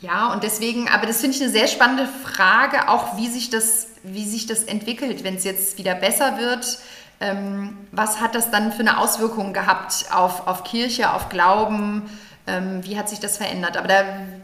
[0.00, 3.88] ja, und deswegen, aber das finde ich eine sehr spannende Frage, auch wie sich das,
[4.02, 6.78] wie sich das entwickelt, wenn es jetzt wieder besser wird.
[7.20, 12.08] Ähm, was hat das dann für eine Auswirkung gehabt auf, auf Kirche, auf Glauben?
[12.50, 13.76] Ähm, wie hat sich das verändert?
[13.76, 14.02] Aber da,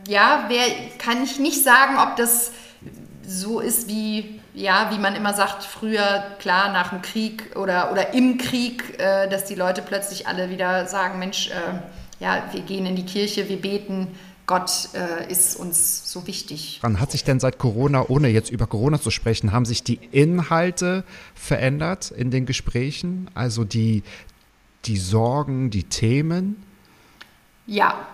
[0.08, 0.64] ja, wer,
[0.98, 2.52] kann ich nicht sagen, ob das
[3.26, 8.14] so ist wie ja, wie man immer sagt, früher, klar, nach dem Krieg oder, oder
[8.14, 12.86] im Krieg, äh, dass die Leute plötzlich alle wieder sagen, Mensch, äh, ja, wir gehen
[12.86, 14.08] in die Kirche, wir beten,
[14.46, 16.78] Gott äh, ist uns so wichtig.
[16.80, 19.98] Wann hat sich denn seit Corona, ohne jetzt über Corona zu sprechen, haben sich die
[20.12, 21.04] Inhalte
[21.34, 23.28] verändert in den Gesprächen?
[23.34, 24.04] Also die,
[24.86, 26.62] die Sorgen, die Themen?
[27.66, 28.06] Ja,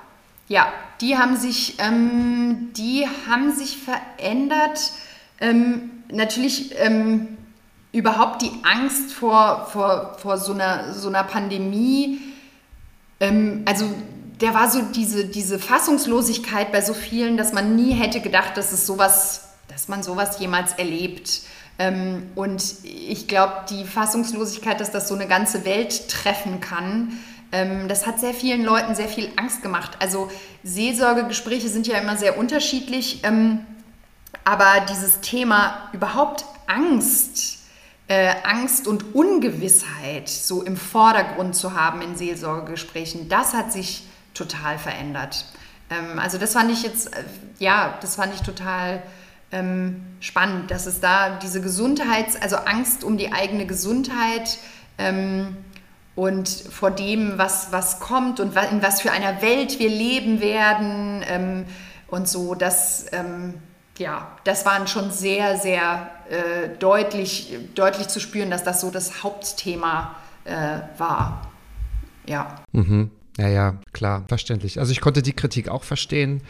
[0.49, 4.93] ja, die haben sich, ähm, die haben sich verändert.
[5.41, 7.37] Ähm, natürlich ähm,
[7.93, 12.21] überhaupt die Angst vor, vor, vor so, einer, so einer Pandemie.
[13.21, 13.87] Ähm, also
[14.41, 18.73] der war so diese, diese Fassungslosigkeit bei so vielen, dass man nie hätte gedacht, dass
[18.73, 21.43] es sowas, dass man sowas jemals erlebt.
[21.79, 27.19] Ähm, und ich glaube, die Fassungslosigkeit, dass das so eine ganze Welt treffen kann,
[27.89, 29.99] das hat sehr vielen Leuten sehr viel Angst gemacht.
[30.01, 30.31] Also
[30.65, 33.21] Seelsorgegespräche sind ja immer sehr unterschiedlich.
[33.25, 33.67] Ähm,
[34.45, 37.59] aber dieses Thema überhaupt Angst,
[38.09, 44.79] äh, Angst und Ungewissheit so im Vordergrund zu haben in Seelsorgegesprächen, das hat sich total
[44.79, 45.45] verändert.
[45.91, 47.25] Ähm, also das fand ich jetzt, äh,
[47.59, 49.03] ja, das fand ich total
[49.53, 54.59] ähm, spannend, dass es da diese Gesundheits-, also Angst um die eigene Gesundheit
[54.99, 55.57] ähm,
[56.15, 61.25] und vor dem, was, was kommt und in was für einer Welt wir leben werden
[61.27, 61.65] ähm,
[62.09, 63.55] und so, das ähm,
[63.99, 69.23] ja, das waren schon sehr, sehr äh, deutlich, deutlich zu spüren, dass das so das
[69.23, 71.51] Hauptthema äh, war.
[72.27, 72.57] Ja.
[72.73, 73.11] Mhm.
[73.39, 74.79] Ja, ja, klar, verständlich.
[74.79, 76.43] Also ich konnte die Kritik auch verstehen,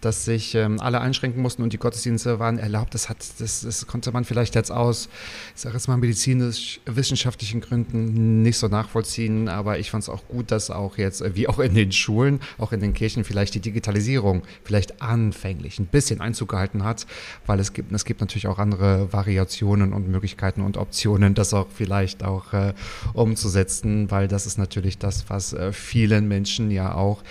[0.00, 2.94] dass sich ähm, alle einschränken mussten und die Gottesdienste waren erlaubt.
[2.94, 5.08] Das hat, das, das konnte man vielleicht jetzt aus,
[5.54, 9.48] ich sage jetzt mal medizinisch-wissenschaftlichen Gründen nicht so nachvollziehen.
[9.48, 12.40] Aber ich fand es auch gut, dass auch jetzt, äh, wie auch in den Schulen,
[12.58, 17.06] auch in den Kirchen, vielleicht die Digitalisierung vielleicht anfänglich ein bisschen Einzug gehalten hat,
[17.46, 21.66] weil es gibt, es gibt natürlich auch andere Variationen und Möglichkeiten und Optionen, das auch
[21.72, 22.74] vielleicht auch äh,
[23.14, 27.22] umzusetzen, weil das ist natürlich das, was äh, vielen Menschen ja auch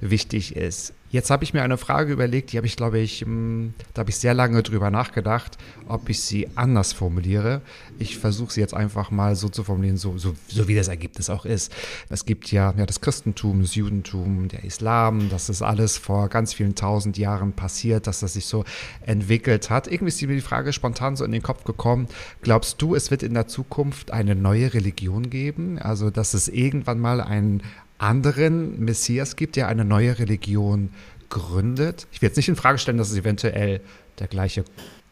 [0.00, 0.94] wichtig ist.
[1.12, 4.08] Jetzt habe ich mir eine Frage überlegt, die habe ich, glaube ich, hm, da habe
[4.08, 7.60] ich sehr lange drüber nachgedacht, ob ich sie anders formuliere.
[7.98, 11.28] Ich versuche sie jetzt einfach mal so zu formulieren, so, so, so wie das Ergebnis
[11.28, 11.70] auch ist.
[12.08, 16.54] Es gibt ja, ja das Christentum, das Judentum, der Islam, das ist alles vor ganz
[16.54, 18.64] vielen tausend Jahren passiert, dass das sich so
[19.04, 19.88] entwickelt hat.
[19.88, 22.08] Irgendwie ist mir die Frage spontan so in den Kopf gekommen.
[22.40, 25.78] Glaubst du, es wird in der Zukunft eine neue Religion geben?
[25.78, 27.62] Also, dass es irgendwann mal ein,
[28.02, 30.90] anderen Messias gibt, der eine neue Religion
[31.28, 32.06] gründet.
[32.12, 33.80] Ich will jetzt nicht in Frage stellen, dass es eventuell
[34.18, 34.64] der gleiche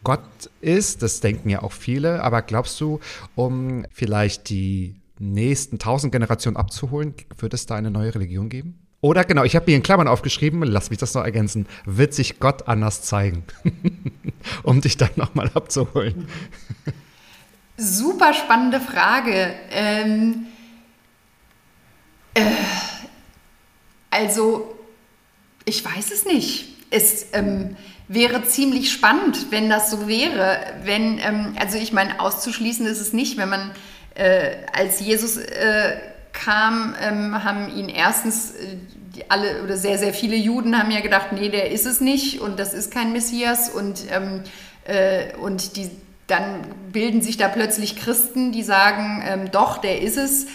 [0.03, 2.99] Gott ist, das denken ja auch viele, aber glaubst du,
[3.35, 8.79] um vielleicht die nächsten tausend Generationen abzuholen, wird es da eine neue Religion geben?
[9.01, 12.39] Oder genau, ich habe mir in Klammern aufgeschrieben, lass mich das noch ergänzen, wird sich
[12.39, 13.43] Gott anders zeigen,
[14.63, 16.27] um dich dann nochmal abzuholen?
[17.77, 19.53] Super spannende Frage.
[19.71, 20.47] Ähm,
[22.33, 22.45] äh,
[24.09, 24.75] also,
[25.65, 26.67] ich weiß es nicht.
[26.89, 27.77] Es ähm,
[28.07, 30.59] wäre ziemlich spannend, wenn das so wäre.
[30.83, 33.71] Wenn, ähm, also ich meine, auszuschließen ist es nicht, wenn man
[34.15, 35.97] äh, als Jesus äh,
[36.33, 38.77] kam, ähm, haben ihn erstens äh,
[39.29, 42.59] alle oder sehr, sehr viele Juden haben ja gedacht, nee, der ist es nicht und
[42.59, 44.43] das ist kein Messias und, ähm,
[44.85, 45.89] äh, und die,
[46.27, 50.47] dann bilden sich da plötzlich Christen, die sagen, ähm, doch, der ist es.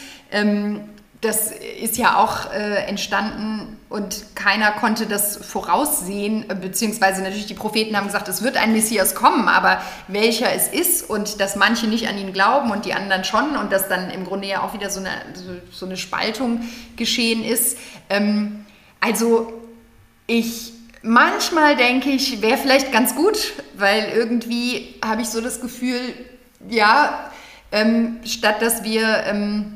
[1.20, 7.96] Das ist ja auch äh, entstanden und keiner konnte das voraussehen, beziehungsweise natürlich die Propheten
[7.96, 12.06] haben gesagt, es wird ein Messias kommen, aber welcher es ist und dass manche nicht
[12.08, 14.90] an ihn glauben und die anderen schon und dass dann im Grunde ja auch wieder
[14.90, 16.62] so eine, so, so eine Spaltung
[16.96, 17.78] geschehen ist.
[18.10, 18.66] Ähm,
[19.00, 19.52] also
[20.26, 26.00] ich manchmal denke ich, wäre vielleicht ganz gut, weil irgendwie habe ich so das Gefühl,
[26.68, 27.30] ja,
[27.72, 29.24] ähm, statt dass wir...
[29.26, 29.75] Ähm,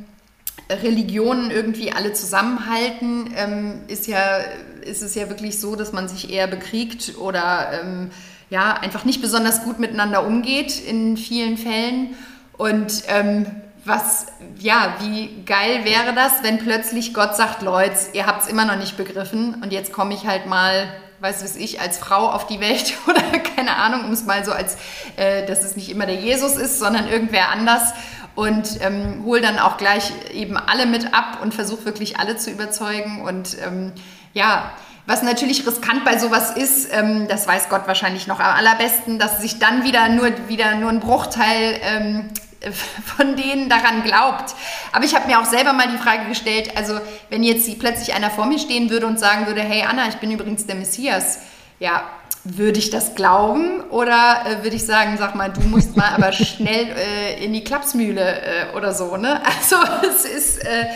[0.70, 4.38] Religionen irgendwie alle zusammenhalten, ähm, ist, ja,
[4.82, 8.10] ist es ja wirklich so, dass man sich eher bekriegt oder ähm,
[8.50, 12.14] ja, einfach nicht besonders gut miteinander umgeht in vielen Fällen.
[12.56, 13.46] Und ähm,
[13.84, 14.26] was,
[14.58, 18.76] ja, wie geil wäre das, wenn plötzlich Gott sagt, Leute, ihr habt es immer noch
[18.76, 20.88] nicht begriffen und jetzt komme ich halt mal,
[21.20, 23.22] weiß was ich, als Frau auf die Welt oder
[23.56, 24.76] keine Ahnung, um es mal so als,
[25.16, 27.94] äh, dass es nicht immer der Jesus ist, sondern irgendwer anders
[28.40, 32.50] und ähm, hole dann auch gleich eben alle mit ab und versuche wirklich alle zu
[32.50, 33.20] überzeugen.
[33.20, 33.92] Und ähm,
[34.32, 34.72] ja,
[35.04, 39.42] was natürlich riskant bei sowas ist, ähm, das weiß Gott wahrscheinlich noch am allerbesten, dass
[39.42, 42.30] sich dann wieder nur, wieder nur ein Bruchteil ähm,
[43.04, 44.54] von denen daran glaubt.
[44.92, 48.30] Aber ich habe mir auch selber mal die Frage gestellt, also wenn jetzt plötzlich einer
[48.30, 51.40] vor mir stehen würde und sagen würde, hey Anna, ich bin übrigens der Messias,
[51.78, 52.04] ja,
[52.44, 56.32] würde ich das glauben oder äh, würde ich sagen, sag mal, du musst mal aber
[56.32, 59.40] schnell äh, in die Klapsmühle äh, oder so, ne?
[59.60, 59.76] Also
[60.08, 60.86] es ist, äh,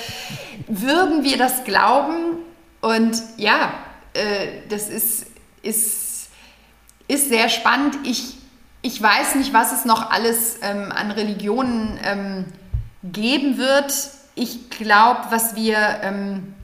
[0.68, 2.38] würden wir das glauben?
[2.80, 3.72] Und ja,
[4.14, 5.26] äh, das ist,
[5.62, 6.28] ist,
[7.09, 7.97] ist sehr spannend.
[8.05, 8.36] Ich,
[8.82, 12.45] ich weiß nicht, was es noch alles ähm, an Religionen ähm,
[13.03, 13.92] geben wird.
[14.34, 16.55] Ich glaube, was wir, ähm,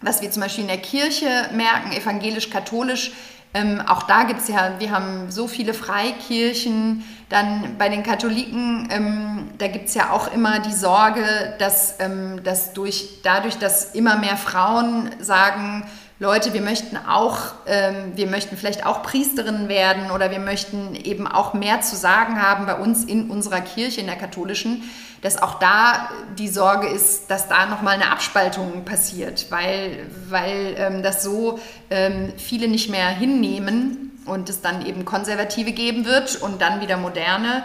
[0.00, 3.12] was wir zum Beispiel in der Kirche merken, evangelisch-katholisch,
[3.54, 8.88] ähm, auch da gibt es ja, wir haben so viele Freikirchen, dann bei den Katholiken,
[8.90, 13.94] ähm, da gibt es ja auch immer die Sorge, dass, ähm, dass durch, dadurch, dass
[13.94, 15.84] immer mehr Frauen sagen,
[16.20, 21.28] Leute, wir möchten auch, ähm, wir möchten vielleicht auch Priesterinnen werden oder wir möchten eben
[21.28, 24.82] auch mehr zu sagen haben bei uns in unserer Kirche, in der katholischen,
[25.22, 31.02] dass auch da die Sorge ist, dass da nochmal eine Abspaltung passiert, weil, weil ähm,
[31.04, 36.60] das so ähm, viele nicht mehr hinnehmen und es dann eben Konservative geben wird und
[36.60, 37.62] dann wieder Moderne.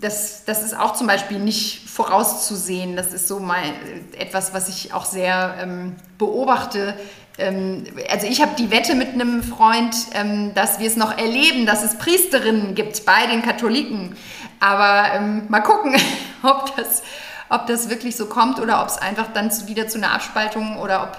[0.00, 2.94] Das, das ist auch zum Beispiel nicht vorauszusehen.
[2.94, 3.62] Das ist so mal
[4.16, 6.94] etwas, was ich auch sehr ähm, beobachte.
[7.38, 11.66] Ähm, also ich habe die Wette mit einem Freund, ähm, dass wir es noch erleben,
[11.66, 14.16] dass es Priesterinnen gibt bei den Katholiken.
[14.60, 15.96] Aber ähm, mal gucken,
[16.42, 17.02] ob das,
[17.48, 20.78] ob das wirklich so kommt oder ob es einfach dann zu, wieder zu einer Abspaltung
[20.78, 21.16] oder ob,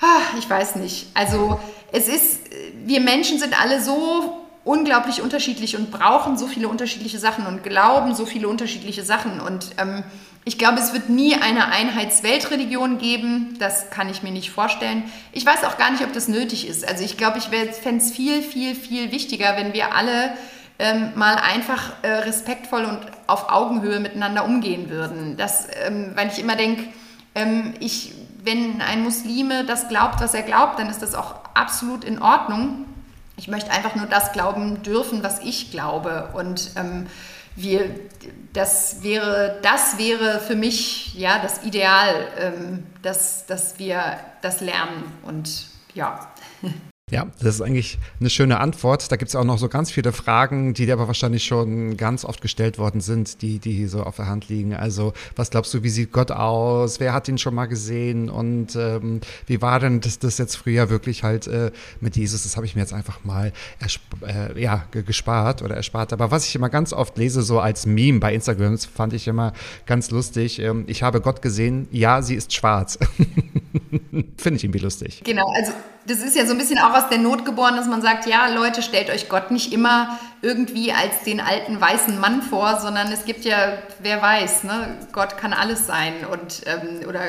[0.00, 1.08] ah, ich weiß nicht.
[1.14, 1.60] Also
[1.92, 2.40] es ist,
[2.84, 8.14] wir Menschen sind alle so unglaublich unterschiedlich und brauchen so viele unterschiedliche Sachen und glauben
[8.14, 9.40] so viele unterschiedliche Sachen.
[9.40, 10.02] Und ähm,
[10.46, 13.56] ich glaube, es wird nie eine Einheitsweltreligion geben.
[13.58, 15.04] Das kann ich mir nicht vorstellen.
[15.32, 16.86] Ich weiß auch gar nicht, ob das nötig ist.
[16.86, 20.34] Also ich glaube, ich fände es viel, viel, viel wichtiger, wenn wir alle
[20.78, 25.36] ähm, mal einfach äh, respektvoll und auf Augenhöhe miteinander umgehen würden.
[25.36, 26.84] Das, ähm, weil ich immer denke,
[27.34, 28.12] ähm, ich,
[28.42, 32.86] wenn ein Muslime das glaubt, was er glaubt, dann ist das auch absolut in Ordnung.
[33.36, 36.30] Ich möchte einfach nur das glauben dürfen, was ich glaube.
[36.34, 37.06] Und ähm,
[37.56, 37.90] wir,
[38.52, 45.12] das, wäre, das wäre für mich ja, das Ideal, ähm, dass, dass wir das lernen.
[45.22, 46.32] Und ja.
[47.14, 49.12] Ja, das ist eigentlich eine schöne Antwort.
[49.12, 52.24] Da gibt es auch noch so ganz viele Fragen, die dir aber wahrscheinlich schon ganz
[52.24, 54.74] oft gestellt worden sind, die, die so auf der Hand liegen.
[54.74, 56.98] Also, was glaubst du, wie sieht Gott aus?
[56.98, 58.28] Wer hat ihn schon mal gesehen?
[58.28, 62.42] Und ähm, wie war denn das, das jetzt früher wirklich halt äh, mit Jesus?
[62.42, 63.52] Das habe ich mir jetzt einfach mal
[64.26, 66.12] äh, ja, gespart oder erspart.
[66.12, 69.28] Aber was ich immer ganz oft lese, so als Meme bei Instagram, das fand ich
[69.28, 69.52] immer
[69.86, 70.58] ganz lustig.
[70.58, 72.98] Ähm, ich habe Gott gesehen, ja, sie ist schwarz.
[74.36, 75.22] Finde ich irgendwie lustig.
[75.24, 75.70] Genau, also
[76.06, 78.48] das ist ja so ein bisschen auch aus der Not geboren, dass man sagt, ja,
[78.48, 83.24] Leute, stellt euch Gott nicht immer irgendwie als den alten weißen Mann vor, sondern es
[83.24, 84.96] gibt ja, wer weiß, ne?
[85.12, 87.20] Gott kann alles sein und ähm, oder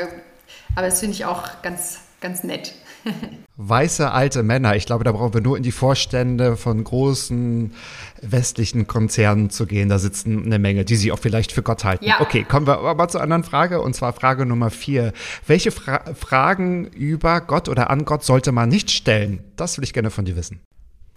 [0.76, 2.74] aber das finde ich auch ganz, ganz nett.
[3.58, 4.76] Weiße alte Männer.
[4.76, 7.74] Ich glaube, da brauchen wir nur in die Vorstände von großen
[8.22, 9.88] westlichen Konzernen zu gehen.
[9.88, 12.06] Da sitzen eine Menge, die sie auch vielleicht für Gott halten.
[12.06, 12.20] Ja.
[12.20, 15.14] Okay, kommen wir aber zur anderen Frage und zwar Frage Nummer vier.
[15.48, 19.44] Welche Fra Fragen über Gott oder an Gott sollte man nicht stellen?
[19.56, 20.60] Das will ich gerne von dir wissen.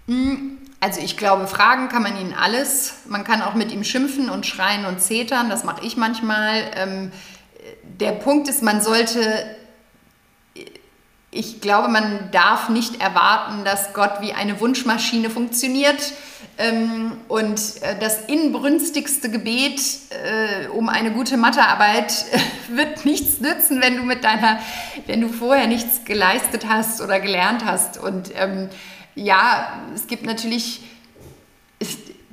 [0.06, 2.94] Hm, also ich glaube, fragen kann man ihn alles.
[3.08, 5.50] Man kann auch mit ihm schimpfen und schreien und zetern.
[5.50, 6.62] Das mache ich manchmal.
[6.76, 7.10] Ähm,
[8.00, 9.20] der Punkt ist, man sollte
[11.38, 16.12] ich glaube, man darf nicht erwarten, dass Gott wie eine Wunschmaschine funktioniert.
[16.58, 19.80] Ähm, und äh, das inbrünstigste Gebet
[20.10, 22.12] äh, um eine gute Mathearbeit
[22.74, 24.58] wird nichts nützen, wenn du mit deiner,
[25.06, 27.98] wenn du vorher nichts geleistet hast oder gelernt hast.
[27.98, 28.68] Und ähm,
[29.14, 30.80] ja, es gibt natürlich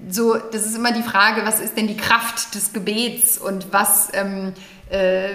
[0.09, 4.09] so, das ist immer die Frage, was ist denn die Kraft des Gebets und was
[4.13, 4.53] ähm,
[4.89, 5.29] äh,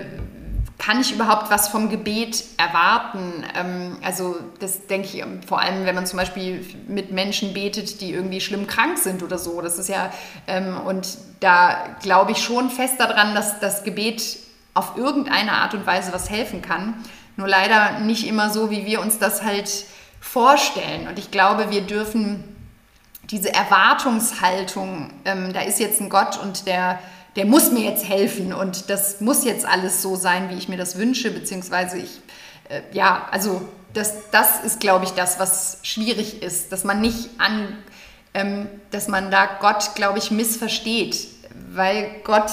[0.81, 3.45] kann ich überhaupt was vom Gebet erwarten?
[3.55, 8.01] Ähm, also das denke ich ähm, vor allem, wenn man zum Beispiel mit Menschen betet,
[8.01, 9.61] die irgendwie schlimm krank sind oder so.
[9.61, 10.11] Das ist ja,
[10.47, 14.39] ähm, und da glaube ich schon fest daran, dass das Gebet
[14.73, 16.95] auf irgendeine Art und Weise was helfen kann.
[17.37, 19.85] Nur leider nicht immer so, wie wir uns das halt
[20.19, 21.09] vorstellen.
[21.09, 22.45] Und ich glaube, wir dürfen
[23.25, 26.99] diese Erwartungshaltung, ähm, da ist jetzt ein Gott und der
[27.37, 30.77] der muss mir jetzt helfen und das muss jetzt alles so sein, wie ich mir
[30.77, 32.21] das wünsche, beziehungsweise ich,
[32.69, 33.63] äh, ja, also
[33.93, 37.79] das, das ist, glaube ich, das, was schwierig ist, dass man nicht an,
[38.35, 41.29] ähm, dass man da Gott, glaube ich, missversteht,
[41.73, 42.51] weil Gott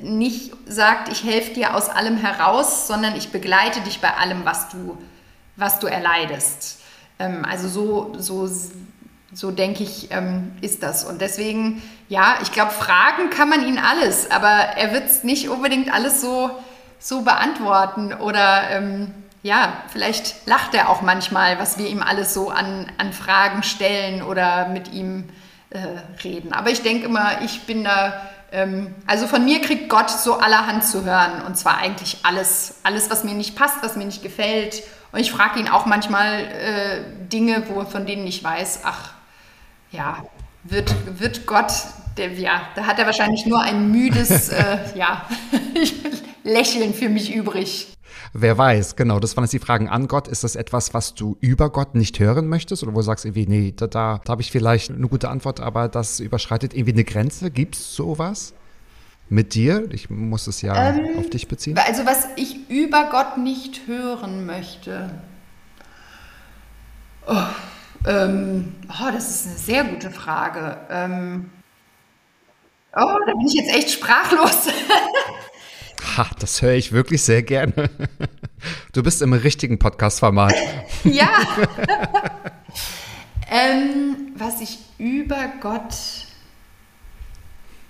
[0.00, 4.70] nicht sagt, ich helfe dir aus allem heraus, sondern ich begleite dich bei allem, was
[4.70, 4.98] du,
[5.56, 6.78] was du erleidest.
[7.18, 8.48] Ähm, also so, so
[9.34, 11.04] so denke ich, ähm, ist das.
[11.04, 15.48] Und deswegen, ja, ich glaube, fragen kann man ihn alles, aber er wird es nicht
[15.48, 16.50] unbedingt alles so,
[16.98, 18.12] so beantworten.
[18.12, 23.12] Oder ähm, ja, vielleicht lacht er auch manchmal, was wir ihm alles so an, an
[23.12, 25.28] Fragen stellen oder mit ihm
[25.70, 25.78] äh,
[26.22, 26.52] reden.
[26.52, 30.84] Aber ich denke immer, ich bin da, ähm, also von mir kriegt Gott so allerhand
[30.84, 31.42] zu hören.
[31.46, 34.82] Und zwar eigentlich alles, alles, was mir nicht passt, was mir nicht gefällt.
[35.10, 39.11] Und ich frage ihn auch manchmal äh, Dinge, wo, von denen ich weiß, ach,
[39.92, 40.24] ja,
[40.64, 41.72] wird, wird Gott,
[42.16, 45.26] der, ja, da hat er wahrscheinlich nur ein müdes äh, ja,
[46.44, 47.88] Lächeln für mich übrig.
[48.34, 50.26] Wer weiß, genau, das waren jetzt die Fragen an Gott.
[50.26, 52.82] Ist das etwas, was du über Gott nicht hören möchtest?
[52.82, 55.60] Oder wo du sagst irgendwie, nee, da, da, da habe ich vielleicht eine gute Antwort,
[55.60, 57.50] aber das überschreitet irgendwie eine Grenze?
[57.50, 58.54] Gibt es sowas?
[59.28, 59.86] Mit dir?
[59.92, 61.78] Ich muss es ja ähm, auf dich beziehen.
[61.86, 65.10] Also, was ich über Gott nicht hören möchte.
[67.26, 67.36] Oh.
[68.06, 70.76] Ähm, oh, das ist eine sehr gute Frage.
[70.90, 71.50] Ähm,
[72.94, 74.68] oh, da bin ich jetzt echt sprachlos.
[76.16, 77.90] ha, das höre ich wirklich sehr gerne.
[78.92, 80.54] Du bist im richtigen Podcast-Format.
[81.04, 81.30] ja.
[83.50, 85.94] ähm, was ich über Gott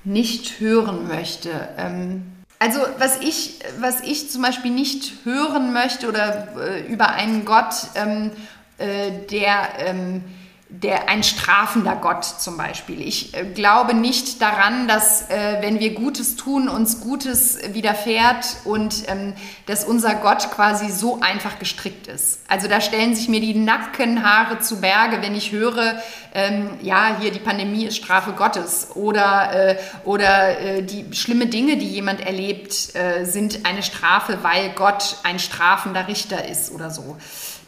[0.04, 1.50] nicht hören möchte.
[1.78, 7.44] Ähm, also was ich, was ich zum Beispiel nicht hören möchte oder äh, über einen
[7.44, 8.40] Gott ähm, äh,
[9.30, 10.24] der, ähm,
[10.72, 13.07] der, ein strafender Gott zum Beispiel.
[13.07, 19.05] Ich äh, glaube nicht daran, dass äh, wenn wir Gutes tun, uns Gutes widerfährt und
[19.09, 19.35] ähm,
[19.66, 22.41] dass unser Gott quasi so einfach gestrickt ist.
[22.49, 26.01] Also da stellen sich mir die Nackenhaare zu Berge, wenn ich höre,
[26.35, 31.76] ähm, ja, hier die Pandemie ist Strafe Gottes oder, äh, oder äh, die schlimme Dinge,
[31.76, 37.18] die jemand erlebt, äh, sind eine Strafe, weil Gott ein strafender Richter ist oder so.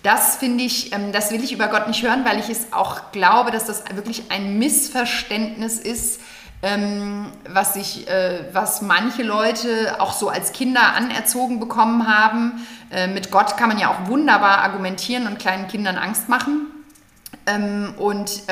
[0.04, 3.10] Das finde ich, ähm, das will ich über Gott nicht hören, weil ich es auch
[3.10, 6.20] glaube, dass das wirklich ein Missverständnis ist,
[6.62, 12.66] ähm, was sich, äh, was manche Leute auch so als Kinder anerzogen bekommen haben.
[12.90, 16.66] Äh, mit Gott kann man ja auch wunderbar argumentieren und kleinen Kindern Angst machen.
[17.46, 18.42] Ähm, und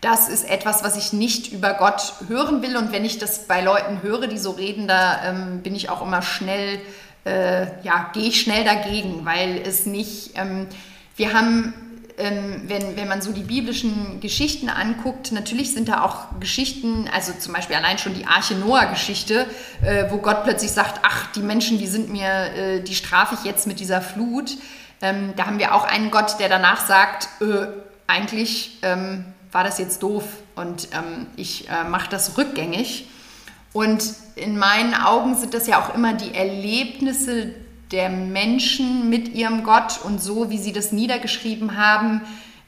[0.00, 2.78] das ist etwas, was ich nicht über Gott hören will.
[2.78, 6.22] Und wenn ich das bei Leuten höre, die so reden, da bin ich auch immer
[6.22, 6.80] schnell
[7.28, 10.66] äh, ja, gehe ich schnell dagegen, weil es nicht, ähm,
[11.16, 11.74] wir haben,
[12.16, 17.32] ähm, wenn, wenn man so die biblischen Geschichten anguckt, natürlich sind da auch Geschichten, also
[17.38, 19.46] zum Beispiel allein schon die Arche Noah-Geschichte,
[19.82, 23.44] äh, wo Gott plötzlich sagt, ach, die Menschen, die sind mir, äh, die strafe ich
[23.44, 24.56] jetzt mit dieser Flut.
[25.00, 27.66] Ähm, da haben wir auch einen Gott, der danach sagt, äh,
[28.06, 30.24] eigentlich ähm, war das jetzt doof
[30.56, 33.06] und ähm, ich äh, mache das rückgängig.
[33.72, 34.02] Und
[34.36, 37.54] in meinen Augen sind das ja auch immer die Erlebnisse
[37.90, 42.20] der Menschen mit ihrem Gott und so, wie sie das niedergeschrieben haben,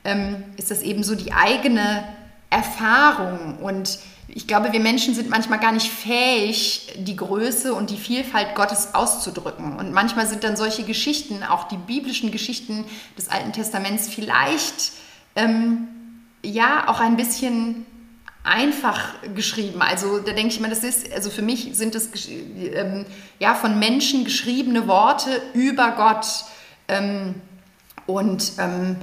[0.05, 2.05] ähm, ist das eben so die eigene
[2.49, 3.59] Erfahrung.
[3.59, 3.99] Und
[4.29, 8.95] ich glaube, wir Menschen sind manchmal gar nicht fähig, die Größe und die Vielfalt Gottes
[8.95, 9.77] auszudrücken.
[9.77, 12.85] Und manchmal sind dann solche Geschichten, auch die biblischen Geschichten
[13.19, 14.93] des Alten Testaments, vielleicht
[15.37, 15.89] ähm,
[16.43, 17.87] ja auch ein bisschen
[18.43, 19.83] einfach geschrieben.
[19.83, 23.05] Also da denke ich mal, das ist, also für mich sind das ähm,
[23.39, 26.27] ja von Menschen geschriebene Worte über Gott.
[26.89, 27.35] Ähm,
[28.07, 28.97] und ähm,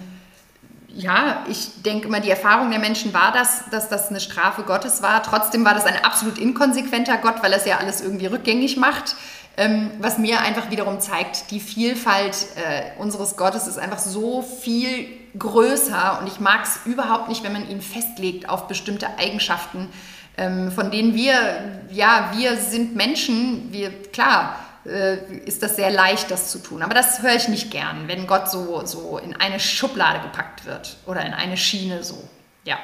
[0.97, 5.03] ja, ich denke immer, die Erfahrung der Menschen war das, dass das eine Strafe Gottes
[5.03, 5.21] war.
[5.21, 9.15] Trotzdem war das ein absolut inkonsequenter Gott, weil er es ja alles irgendwie rückgängig macht.
[9.59, 15.07] Ähm, was mir einfach wiederum zeigt, die Vielfalt äh, unseres Gottes ist einfach so viel
[15.37, 19.89] größer und ich mag es überhaupt nicht, wenn man ihn festlegt auf bestimmte Eigenschaften,
[20.37, 21.33] ähm, von denen wir,
[21.91, 26.83] ja, wir sind Menschen, wir, klar, äh, ist das sehr leicht, das zu tun.
[26.83, 30.97] Aber das höre ich nicht gern, wenn Gott so, so in eine Schublade gepackt wird
[31.07, 32.17] oder in eine Schiene so,
[32.63, 32.77] ja.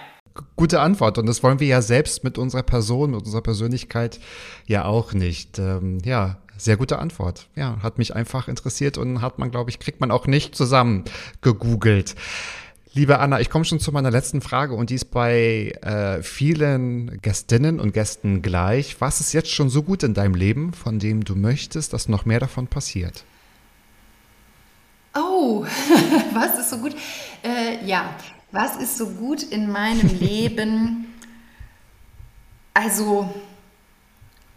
[0.56, 1.20] Gute Antwort.
[1.20, 4.20] Und das wollen wir ja selbst mit unserer Person, mit unserer Persönlichkeit
[4.66, 5.60] ja auch nicht.
[5.60, 7.48] Ähm, ja, sehr gute Antwort.
[7.56, 11.04] Ja, hat mich einfach interessiert und hat man, glaube ich, kriegt man auch nicht zusammen
[11.42, 12.16] gegoogelt.
[12.96, 17.20] Liebe Anna, ich komme schon zu meiner letzten Frage und die ist bei äh, vielen
[17.24, 19.02] Gästinnen und Gästen gleich.
[19.02, 22.26] Was ist jetzt schon so gut in deinem Leben, von dem du möchtest, dass noch
[22.26, 23.24] mehr davon passiert?
[25.16, 25.66] Oh,
[26.34, 26.96] was ist so gut?
[27.44, 28.14] Äh, ja,
[28.52, 31.08] was ist so gut in meinem Leben?
[32.76, 33.34] Also,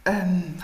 [0.07, 0.54] ähm,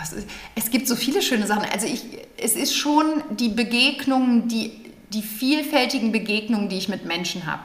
[0.55, 1.64] es gibt so viele schöne Sachen.
[1.72, 2.05] Also ich,
[2.36, 4.72] es ist schon die Begegnungen, die,
[5.11, 7.62] die vielfältigen Begegnungen, die ich mit Menschen habe.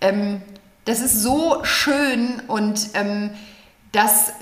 [0.00, 0.42] Ähm,
[0.84, 3.30] das ist so schön und ähm,
[3.92, 4.32] das,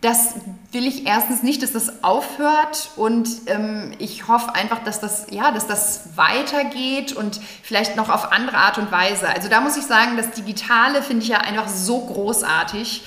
[0.00, 0.34] das
[0.72, 5.50] will ich erstens nicht, dass das aufhört und ähm, ich hoffe einfach, dass das, ja,
[5.50, 9.28] dass das weitergeht und vielleicht noch auf andere Art und Weise.
[9.28, 13.02] Also da muss ich sagen, das Digitale finde ich ja einfach so großartig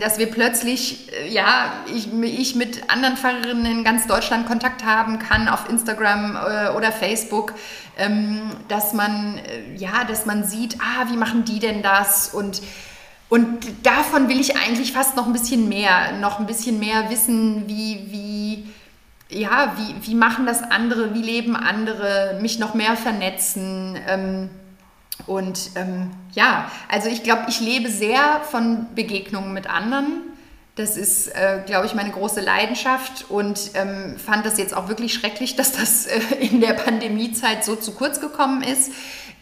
[0.00, 5.18] dass wir plötzlich, äh, ja, ich, ich mit anderen Fahrerinnen in ganz Deutschland Kontakt haben
[5.18, 7.54] kann auf Instagram äh, oder Facebook,
[7.98, 12.62] ähm, dass man, äh, ja, dass man sieht, ah, wie machen die denn das und
[13.28, 17.66] und davon will ich eigentlich fast noch ein bisschen mehr, noch ein bisschen mehr wissen,
[17.66, 18.66] wie, wie,
[19.40, 23.98] ja, wie, wie machen das andere, wie leben andere, mich noch mehr vernetzen.
[24.06, 24.50] Ähm,
[25.26, 30.22] und ähm, ja, also ich glaube, ich lebe sehr von Begegnungen mit anderen.
[30.74, 35.12] Das ist, äh, glaube ich, meine große Leidenschaft und ähm, fand das jetzt auch wirklich
[35.12, 38.92] schrecklich, dass das äh, in der Pandemiezeit so zu kurz gekommen ist.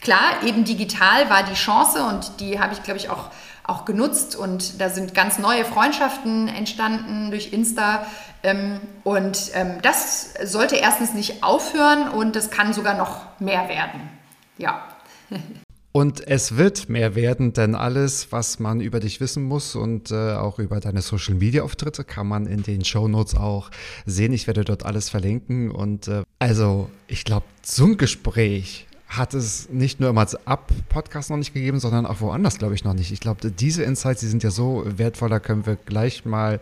[0.01, 3.31] Klar, eben digital war die Chance und die habe ich, glaube ich, auch,
[3.65, 8.07] auch genutzt und da sind ganz neue Freundschaften entstanden durch Insta.
[8.43, 14.09] Ähm, und ähm, das sollte erstens nicht aufhören und das kann sogar noch mehr werden.
[14.57, 14.83] Ja.
[15.93, 20.35] Und es wird mehr werden, denn alles, was man über dich wissen muss und äh,
[20.35, 23.71] auch über deine Social Media Auftritte, kann man in den Show Notes auch
[24.07, 24.33] sehen.
[24.33, 25.73] Ich werde dort alles verlinken.
[25.73, 31.37] Und äh, also, ich glaube, so ein Gespräch hat es nicht nur im WhatsApp-Podcast noch
[31.37, 33.11] nicht gegeben, sondern auch woanders, glaube ich, noch nicht.
[33.11, 36.61] Ich glaube, diese Insights, die sind ja so wertvoll, da können wir gleich mal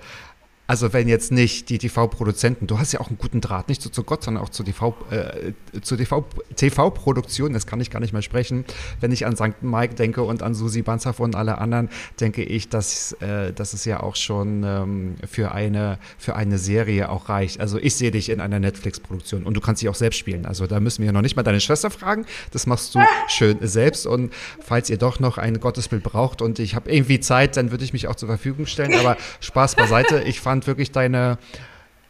[0.71, 3.89] Also wenn jetzt nicht die TV-Produzenten, du hast ja auch einen guten Draht, nicht so
[3.89, 8.13] zu Gott, sondern auch zu TV, äh, zu TV, TV-Produktion, das kann ich gar nicht
[8.13, 8.67] mehr sprechen.
[9.01, 9.63] Wenn ich an St.
[9.63, 11.89] Mike denke und an Susi Banzaf und alle anderen,
[12.21, 17.09] denke ich, dass, äh, dass es ja auch schon ähm, für, eine, für eine Serie
[17.09, 17.61] auch reicht.
[17.61, 20.45] Also ich sehe dich in einer Netflix-Produktion und du kannst dich auch selbst spielen.
[20.45, 24.07] Also da müssen wir noch nicht mal deine Schwester fragen, das machst du schön selbst
[24.07, 27.85] und falls ihr doch noch ein Gottesbild braucht und ich habe irgendwie Zeit, dann würde
[27.85, 30.25] ich mich auch zur Verfügung stellen, aber Spaß beiseite.
[30.27, 31.39] Ich fand wirklich deine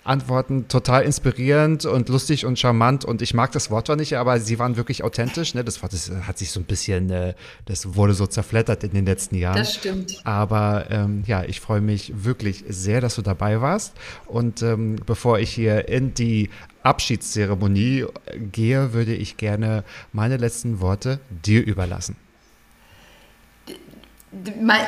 [0.08, 4.40] Antworten total inspirierend und lustig und charmant und ich mag das Wort zwar nicht, aber
[4.40, 5.54] sie waren wirklich authentisch.
[5.54, 5.64] Ne?
[5.64, 7.34] Das Wort das hat sich so ein bisschen, äh,
[7.66, 9.58] das wurde so zerflettert in den letzten Jahren.
[9.58, 10.20] Das stimmt.
[10.24, 13.92] Aber ähm, ja, ich freue mich wirklich sehr, dass du dabei warst.
[14.26, 16.48] Und ähm, bevor ich hier in die
[16.82, 18.06] Abschiedszeremonie
[18.50, 22.16] gehe, würde ich gerne meine letzten Worte dir überlassen.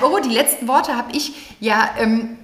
[0.03, 1.33] Oh, die letzten Worte habe ich.
[1.61, 2.37] Ja, ähm,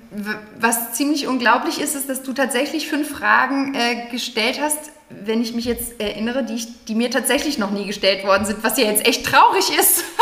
[0.59, 4.79] was ziemlich unglaublich ist, ist, dass du tatsächlich fünf Fragen äh, gestellt hast,
[5.11, 8.65] wenn ich mich jetzt erinnere, die, ich, die mir tatsächlich noch nie gestellt worden sind,
[8.65, 10.05] was ja jetzt echt traurig ist.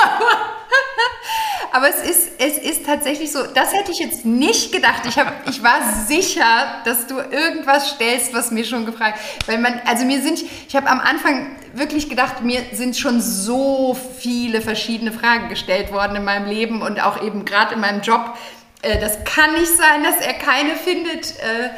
[1.74, 5.02] Aber es ist, es ist tatsächlich so, das hätte ich jetzt nicht gedacht.
[5.08, 9.80] Ich, hab, ich war sicher, dass du irgendwas stellst, was mir schon gefragt Weil man,
[9.84, 15.10] also mir sind, ich habe am Anfang wirklich gedacht, mir sind schon so viele verschiedene
[15.10, 18.38] Fragen gestellt worden in meinem Leben und auch eben gerade in meinem Job.
[18.82, 21.32] Äh, das kann nicht sein, dass er keine findet.
[21.40, 21.70] Äh,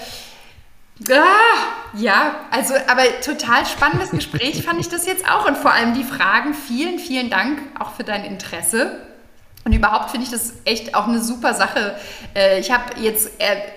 [1.10, 5.46] Ah, ja, also, aber total spannendes Gespräch fand ich das jetzt auch.
[5.46, 6.54] Und vor allem die Fragen.
[6.54, 8.98] Vielen, vielen Dank auch für dein Interesse.
[9.66, 11.96] Und überhaupt finde ich das echt auch eine super Sache.
[12.36, 13.30] Äh, ich habe jetzt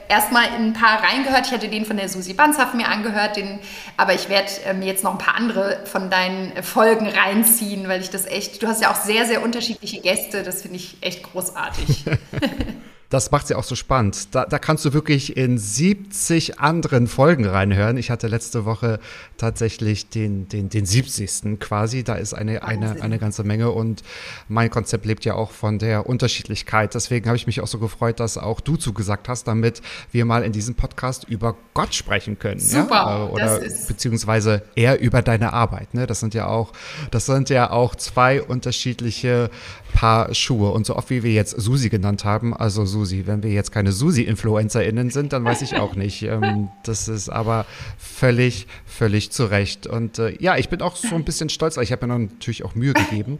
[0.07, 1.47] erstmal in ein paar reingehört.
[1.47, 3.57] Ich hatte den von der Susi Banzhaft mir angehört, den,
[3.97, 8.01] aber ich werde mir ähm, jetzt noch ein paar andere von deinen Folgen reinziehen, weil
[8.01, 10.43] ich das echt, du hast ja auch sehr, sehr unterschiedliche Gäste.
[10.43, 12.05] Das finde ich echt großartig.
[13.09, 14.35] Das macht sie auch so spannend.
[14.35, 17.97] Da, da kannst du wirklich in 70 anderen Folgen reinhören.
[17.97, 18.99] Ich hatte letzte Woche
[19.37, 21.59] tatsächlich den, den, den 70.
[21.59, 22.03] quasi.
[22.03, 24.03] Da ist eine, eine, eine ganze Menge und
[24.47, 26.93] mein Konzept lebt ja auch von der Unterschiedlichkeit.
[26.93, 29.81] Deswegen habe ich mich auch so gefreut, dass auch du zugesagt hast, damit
[30.11, 32.59] wir mal in diesem Podcast über Gott sprechen können.
[32.59, 32.89] Super.
[32.93, 33.25] Ja?
[33.25, 35.95] Äh, oder beziehungsweise eher über deine Arbeit.
[35.95, 36.05] Ne?
[36.05, 36.73] Das sind ja auch,
[37.09, 39.49] das sind ja auch zwei unterschiedliche
[39.93, 40.71] Paar Schuhe.
[40.71, 43.91] Und so oft wie wir jetzt Susi genannt haben, also Susi, wenn wir jetzt keine
[43.91, 46.23] Susi-InfluencerInnen sind, dann weiß ich auch nicht.
[46.23, 47.65] Ähm, das ist aber
[47.97, 49.87] völlig, völlig zu Recht.
[49.87, 52.63] Und äh, ja, ich bin auch so ein bisschen stolz, weil ich habe mir natürlich
[52.63, 53.39] auch Mühe gegeben.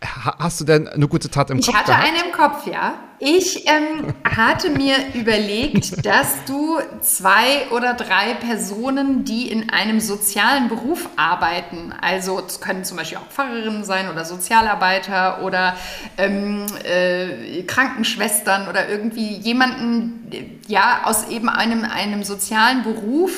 [0.00, 1.74] Hast du denn eine gute Tat im ich Kopf?
[1.74, 2.08] Ich hatte gehabt?
[2.08, 2.94] eine im Kopf, ja.
[3.18, 10.68] Ich ähm, hatte mir überlegt, dass du zwei oder drei Personen, die in einem sozialen
[10.68, 15.76] Beruf arbeiten, also es können zum Beispiel auch Pfarrerinnen sein oder Sozialarbeiter oder
[16.16, 23.32] ähm, äh, Krankenschwestern oder irgendwie jemanden, ja, aus eben einem, einem sozialen Beruf,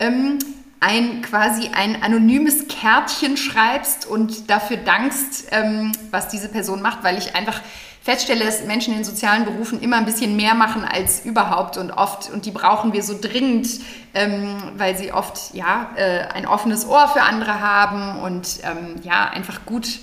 [0.00, 0.40] ähm,
[0.80, 7.18] ein quasi ein anonymes Kärtchen schreibst und dafür dankst, ähm, was diese Person macht, weil
[7.18, 7.60] ich einfach
[8.02, 12.30] feststelle, dass Menschen in sozialen Berufen immer ein bisschen mehr machen als überhaupt und oft
[12.30, 13.68] und die brauchen wir so dringend,
[14.14, 19.28] ähm, weil sie oft ja äh, ein offenes Ohr für andere haben und ähm, ja
[19.28, 20.00] einfach gut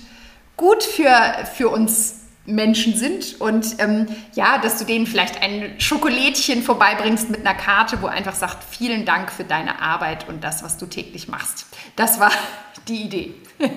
[0.58, 2.17] gut für, für uns
[2.48, 8.00] Menschen sind und ähm, ja, dass du denen vielleicht ein Schokolädchen vorbeibringst mit einer Karte,
[8.00, 11.66] wo einfach sagt, vielen Dank für deine Arbeit und das, was du täglich machst.
[11.94, 12.30] Das war
[12.88, 13.34] die Idee.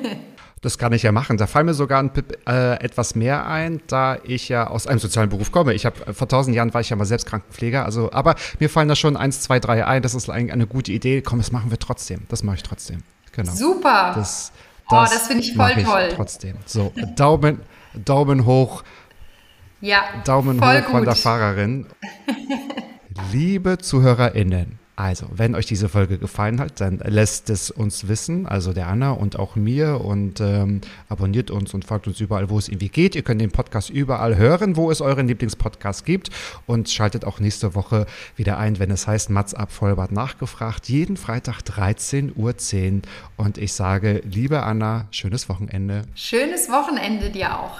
[0.63, 1.38] Das kann ich ja machen.
[1.38, 2.11] Da fallen mir sogar ein,
[2.47, 5.74] äh, etwas mehr ein, da ich ja aus einem sozialen Beruf komme.
[5.74, 7.84] Ich habe vor tausend Jahren war ich ja mal selbst Krankenpfleger.
[7.84, 10.03] Also, aber mir fallen da schon eins, zwei, drei ein.
[10.03, 11.24] Das ist eine, eine gute Idee.
[11.24, 12.28] Komm, das machen wir trotzdem.
[12.30, 13.01] Das mache ich trotzdem.
[13.32, 13.51] Genau.
[13.51, 14.13] Super.
[14.15, 14.51] Das,
[14.88, 16.09] das, oh, das finde ich voll ich toll.
[16.15, 16.57] Trotzdem.
[16.67, 17.61] So, Daumen,
[17.94, 18.84] Daumen hoch.
[19.82, 20.04] Ja.
[20.26, 20.92] Daumen hoch gut.
[20.92, 21.88] von der Fahrerin.
[23.32, 28.72] Liebe ZuhörerInnen, also, wenn euch diese Folge gefallen hat, dann lässt es uns wissen, also
[28.72, 32.70] der Anna und auch mir und ähm, abonniert uns und folgt uns überall, wo es
[32.70, 33.16] irgendwie geht.
[33.16, 36.30] Ihr könnt den Podcast überall hören, wo es euren Lieblingspodcast gibt
[36.68, 41.18] und schaltet auch nächste Woche wieder ein, wenn es heißt Mats ab Vollbart nachgefragt, jeden
[41.18, 43.02] Freitag 13.10 Uhr
[43.38, 46.04] und ich sage, liebe Anna, schönes Wochenende.
[46.14, 47.80] Schönes Wochenende dir auch.